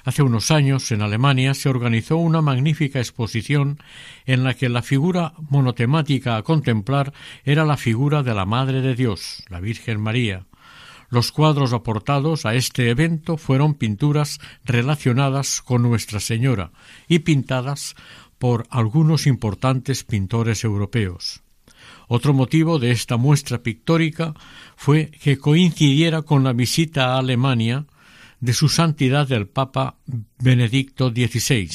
Hace 0.06 0.22
unos 0.22 0.52
años, 0.52 0.92
en 0.92 1.02
Alemania, 1.02 1.52
se 1.52 1.68
organizó 1.68 2.16
una 2.16 2.40
magnífica 2.40 3.00
exposición 3.00 3.80
en 4.24 4.44
la 4.44 4.54
que 4.54 4.68
la 4.68 4.82
figura 4.82 5.32
monotemática 5.50 6.36
a 6.36 6.44
contemplar 6.44 7.12
era 7.42 7.64
la 7.64 7.76
figura 7.76 8.22
de 8.22 8.32
la 8.32 8.46
Madre 8.46 8.82
de 8.82 8.94
Dios, 8.94 9.42
la 9.48 9.58
Virgen 9.58 10.00
María. 10.00 10.46
Los 11.10 11.32
cuadros 11.32 11.72
aportados 11.72 12.46
a 12.46 12.54
este 12.54 12.88
evento 12.88 13.36
fueron 13.36 13.74
pinturas 13.74 14.38
relacionadas 14.64 15.60
con 15.60 15.82
Nuestra 15.82 16.20
Señora 16.20 16.70
y 17.08 17.18
pintadas 17.18 17.96
por 18.38 18.68
algunos 18.70 19.26
importantes 19.26 20.04
pintores 20.04 20.62
europeos. 20.62 21.42
Otro 22.06 22.32
motivo 22.32 22.78
de 22.78 22.92
esta 22.92 23.16
muestra 23.16 23.64
pictórica 23.64 24.34
fue 24.76 25.10
que 25.10 25.36
coincidiera 25.36 26.22
con 26.22 26.44
la 26.44 26.52
visita 26.52 27.14
a 27.14 27.18
Alemania 27.18 27.86
de 28.46 28.54
su 28.54 28.68
santidad 28.68 29.30
el 29.32 29.48
Papa 29.48 29.98
Benedicto 30.38 31.10
XVI. 31.10 31.68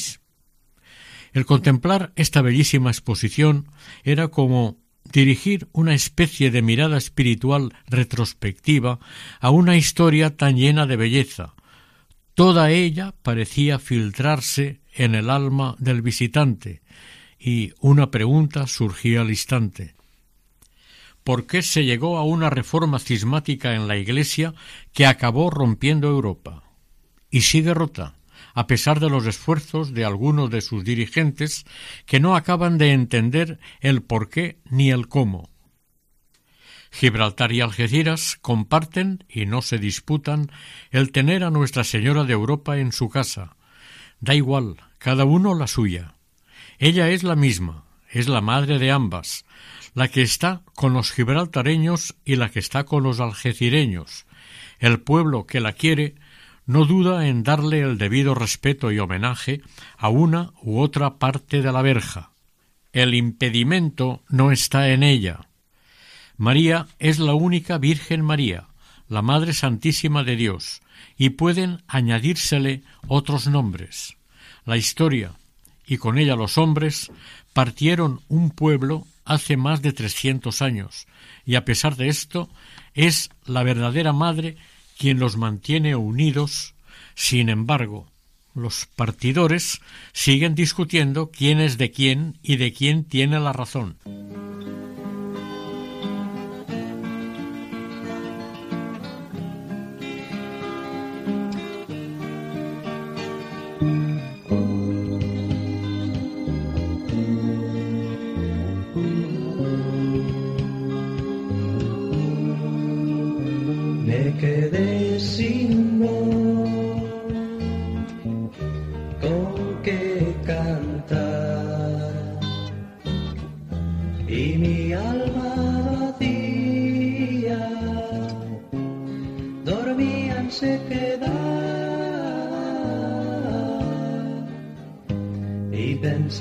El 1.34 1.44
contemplar 1.44 2.14
esta 2.16 2.40
bellísima 2.40 2.90
exposición 2.90 3.66
era 4.04 4.28
como 4.28 4.78
dirigir 5.12 5.68
una 5.72 5.92
especie 5.92 6.50
de 6.50 6.62
mirada 6.62 6.96
espiritual 6.96 7.74
retrospectiva 7.88 9.00
a 9.38 9.50
una 9.50 9.76
historia 9.76 10.34
tan 10.34 10.56
llena 10.56 10.86
de 10.86 10.96
belleza. 10.96 11.54
Toda 12.32 12.70
ella 12.70 13.14
parecía 13.22 13.78
filtrarse 13.78 14.80
en 14.94 15.14
el 15.14 15.28
alma 15.28 15.76
del 15.78 16.00
visitante, 16.00 16.80
y 17.38 17.74
una 17.80 18.10
pregunta 18.10 18.66
surgía 18.66 19.20
al 19.20 19.28
instante 19.28 19.94
por 21.24 21.46
qué 21.46 21.62
se 21.62 21.84
llegó 21.84 22.18
a 22.18 22.24
una 22.24 22.50
reforma 22.50 22.98
cismática 22.98 23.74
en 23.74 23.88
la 23.88 23.96
Iglesia 23.96 24.54
que 24.92 25.06
acabó 25.06 25.50
rompiendo 25.50 26.08
Europa. 26.08 26.64
Y 27.30 27.42
sigue 27.42 27.74
rota, 27.74 28.14
a 28.54 28.66
pesar 28.66 29.00
de 29.00 29.08
los 29.08 29.26
esfuerzos 29.26 29.94
de 29.94 30.04
algunos 30.04 30.50
de 30.50 30.60
sus 30.60 30.84
dirigentes 30.84 31.64
que 32.06 32.20
no 32.20 32.36
acaban 32.36 32.78
de 32.78 32.92
entender 32.92 33.58
el 33.80 34.02
por 34.02 34.28
qué 34.28 34.58
ni 34.70 34.90
el 34.90 35.08
cómo. 35.08 35.48
Gibraltar 36.90 37.52
y 37.52 37.62
Algeciras 37.62 38.36
comparten 38.42 39.24
y 39.28 39.46
no 39.46 39.62
se 39.62 39.78
disputan 39.78 40.50
el 40.90 41.10
tener 41.10 41.42
a 41.42 41.50
Nuestra 41.50 41.84
Señora 41.84 42.24
de 42.24 42.34
Europa 42.34 42.78
en 42.78 42.92
su 42.92 43.08
casa. 43.08 43.56
Da 44.20 44.34
igual, 44.34 44.76
cada 44.98 45.24
uno 45.24 45.54
la 45.54 45.66
suya. 45.66 46.14
Ella 46.78 47.08
es 47.08 47.22
la 47.22 47.34
misma, 47.34 47.84
es 48.10 48.28
la 48.28 48.42
madre 48.42 48.78
de 48.78 48.90
ambas, 48.90 49.46
la 49.94 50.08
que 50.08 50.22
está 50.22 50.62
con 50.74 50.92
los 50.94 51.12
gibraltareños 51.12 52.14
y 52.24 52.36
la 52.36 52.50
que 52.50 52.58
está 52.58 52.84
con 52.84 53.02
los 53.02 53.20
algecireños. 53.20 54.26
El 54.78 55.00
pueblo 55.00 55.46
que 55.46 55.60
la 55.60 55.72
quiere 55.72 56.14
no 56.66 56.84
duda 56.84 57.26
en 57.26 57.42
darle 57.42 57.80
el 57.80 57.98
debido 57.98 58.34
respeto 58.34 58.92
y 58.92 58.98
homenaje 58.98 59.60
a 59.96 60.08
una 60.08 60.52
u 60.62 60.80
otra 60.80 61.18
parte 61.18 61.60
de 61.60 61.72
la 61.72 61.82
verja. 61.82 62.32
El 62.92 63.14
impedimento 63.14 64.22
no 64.28 64.52
está 64.52 64.90
en 64.90 65.02
ella. 65.02 65.48
María 66.36 66.86
es 66.98 67.18
la 67.18 67.34
única 67.34 67.78
Virgen 67.78 68.22
María, 68.22 68.68
la 69.08 69.22
Madre 69.22 69.52
Santísima 69.52 70.24
de 70.24 70.36
Dios, 70.36 70.82
y 71.16 71.30
pueden 71.30 71.82
añadírsele 71.86 72.82
otros 73.06 73.46
nombres. 73.46 74.16
La 74.64 74.76
historia, 74.76 75.32
y 75.86 75.98
con 75.98 76.18
ella 76.18 76.36
los 76.36 76.58
hombres, 76.58 77.10
partieron 77.52 78.20
un 78.28 78.50
pueblo 78.50 79.06
hace 79.24 79.56
más 79.56 79.82
de 79.82 79.92
trescientos 79.92 80.62
años, 80.62 81.06
y 81.44 81.54
a 81.54 81.64
pesar 81.64 81.96
de 81.96 82.08
esto, 82.08 82.50
es 82.94 83.30
la 83.44 83.62
verdadera 83.62 84.12
madre 84.12 84.56
quien 84.98 85.18
los 85.18 85.36
mantiene 85.36 85.96
unidos. 85.96 86.74
Sin 87.14 87.48
embargo, 87.48 88.10
los 88.54 88.86
partidores 88.86 89.80
siguen 90.12 90.54
discutiendo 90.54 91.30
quién 91.30 91.60
es 91.60 91.78
de 91.78 91.90
quién 91.90 92.38
y 92.42 92.56
de 92.56 92.72
quién 92.72 93.04
tiene 93.04 93.40
la 93.40 93.52
razón. 93.52 93.96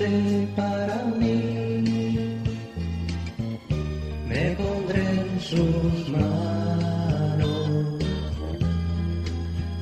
Pensé 0.02 0.48
para 0.56 1.04
mí, 1.20 1.38
me 4.28 4.52
pondré 4.60 5.06
en 5.26 5.40
sus 5.40 6.10
manos, 6.10 7.70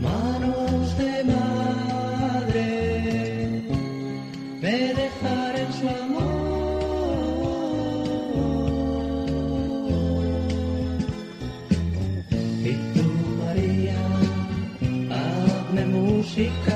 manos 0.02 0.98
de 0.98 1.24
madre, 1.36 2.62
me 4.62 4.78
dejar 5.02 5.60
en 5.64 5.74
su 5.80 5.88
amor. 6.04 6.40
Y 12.70 12.74
tú, 12.94 13.06
María, 13.42 14.02
hazme 15.16 15.84
música 15.86 16.69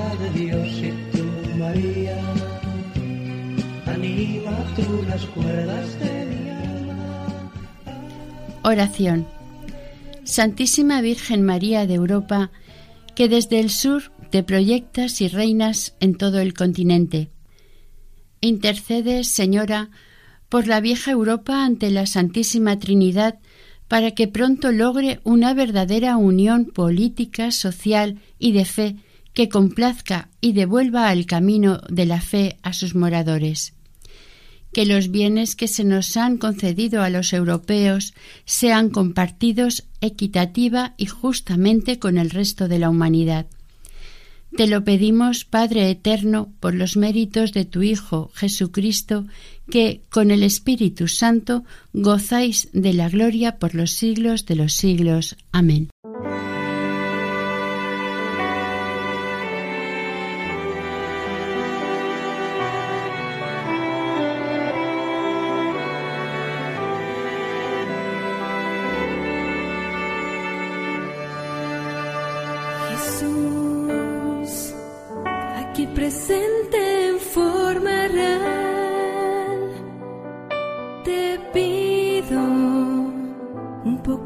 Oración. 8.64 9.28
Santísima 10.24 11.02
Virgen 11.02 11.44
María 11.44 11.86
de 11.86 11.96
Europa, 11.96 12.50
que 13.16 13.30
desde 13.30 13.60
el 13.60 13.70
sur 13.70 14.12
te 14.32 14.42
proyectas 14.42 15.22
y 15.22 15.28
reinas 15.28 15.96
en 16.00 16.16
todo 16.16 16.40
el 16.40 16.54
continente. 16.54 17.30
Intercedes, 18.42 19.28
Señora, 19.28 19.90
por 20.50 20.68
la 20.68 20.80
vieja 20.80 21.12
Europa 21.12 21.66
ante 21.66 21.92
la 21.92 22.06
Santísima 22.06 22.80
Trinidad 22.80 23.40
para 23.88 24.12
que 24.12 24.28
pronto 24.28 24.72
logre 24.72 25.20
una 25.24 25.54
verdadera 25.54 26.18
unión 26.18 26.66
política, 26.66 27.52
social 27.52 28.20
y 28.40 28.54
de 28.54 28.66
fe 28.66 28.96
que 29.34 29.50
complazca 29.50 30.30
y 30.42 30.54
devuelva 30.54 31.10
al 31.10 31.26
camino 31.26 31.82
de 31.90 32.06
la 32.06 32.22
fe 32.22 32.58
a 32.64 32.74
sus 32.74 32.96
moradores. 32.96 33.73
Que 34.74 34.86
los 34.86 35.12
bienes 35.12 35.56
que 35.56 35.68
se 35.68 35.84
nos 35.84 36.18
han 36.18 36.38
concedido 36.38 37.02
a 37.02 37.10
los 37.10 37.32
europeos 37.34 38.14
sean 38.46 38.90
compartidos 38.90 39.84
equitativa 40.02 40.94
y 40.98 41.06
justamente 41.06 42.00
con 42.00 42.18
el 42.18 42.30
resto 42.30 42.68
de 42.68 42.80
la 42.80 42.90
humanidad. 42.90 43.46
Te 44.56 44.68
lo 44.68 44.84
pedimos, 44.84 45.46
Padre 45.46 45.90
Eterno, 45.90 46.52
por 46.60 46.76
los 46.76 46.96
méritos 46.96 47.54
de 47.54 47.66
tu 47.66 47.82
Hijo 47.82 48.30
Jesucristo, 48.36 49.26
que, 49.70 50.02
con 50.10 50.30
el 50.30 50.44
Espíritu 50.44 51.08
Santo, 51.08 51.64
gozáis 51.94 52.70
de 52.72 52.94
la 52.94 53.10
gloria 53.10 53.58
por 53.58 53.74
los 53.74 53.92
siglos 53.92 54.46
de 54.46 54.56
los 54.56 54.74
siglos. 54.74 55.36
Amén. 55.52 55.90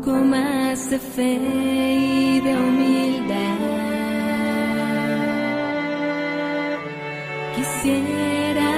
Poco 0.08 0.20
más 0.24 0.90
de 0.90 1.00
fe 1.00 1.34
y 1.34 2.40
de 2.40 2.56
humildad. 2.56 3.58
Quisiera 7.56 8.72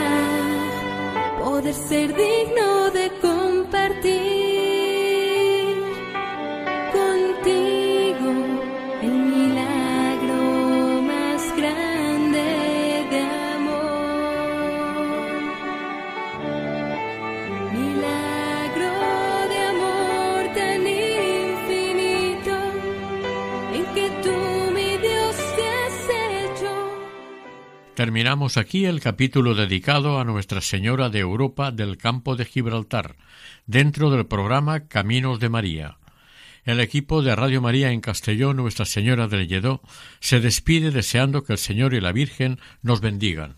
poder 1.40 1.74
ser 1.74 2.16
digno 2.16 2.79
Terminamos 28.10 28.57
aquí 28.57 28.86
el 28.86 29.01
capítulo 29.01 29.53
dedicado 29.53 30.20
a 30.20 30.24
Nuestra 30.24 30.62
Señora 30.62 31.10
de 31.10 31.20
Europa 31.20 31.70
del 31.70 31.95
Campo 31.95 32.36
de 32.36 32.43
Gibraltar, 32.43 33.18
dentro 33.68 34.10
del 34.10 34.26
programa 34.26 34.88
Caminos 34.88 35.39
de 35.39 35.49
María. 35.49 35.99
El 36.66 36.80
equipo 36.80 37.22
de 37.22 37.36
Radio 37.36 37.62
María 37.62 37.91
en 37.91 38.01
Castellón, 38.01 38.57
Nuestra 38.57 38.86
Señora 38.86 39.28
del 39.28 39.47
Lledó, 39.47 39.84
se 40.22 40.39
despide 40.39 40.89
deseando 40.89 41.43
que 41.43 41.53
el 41.53 41.60
Señor 41.60 41.93
y 41.93 42.01
la 42.01 42.12
Virgen 42.12 42.57
nos 42.82 42.99
bendigan. 42.99 43.57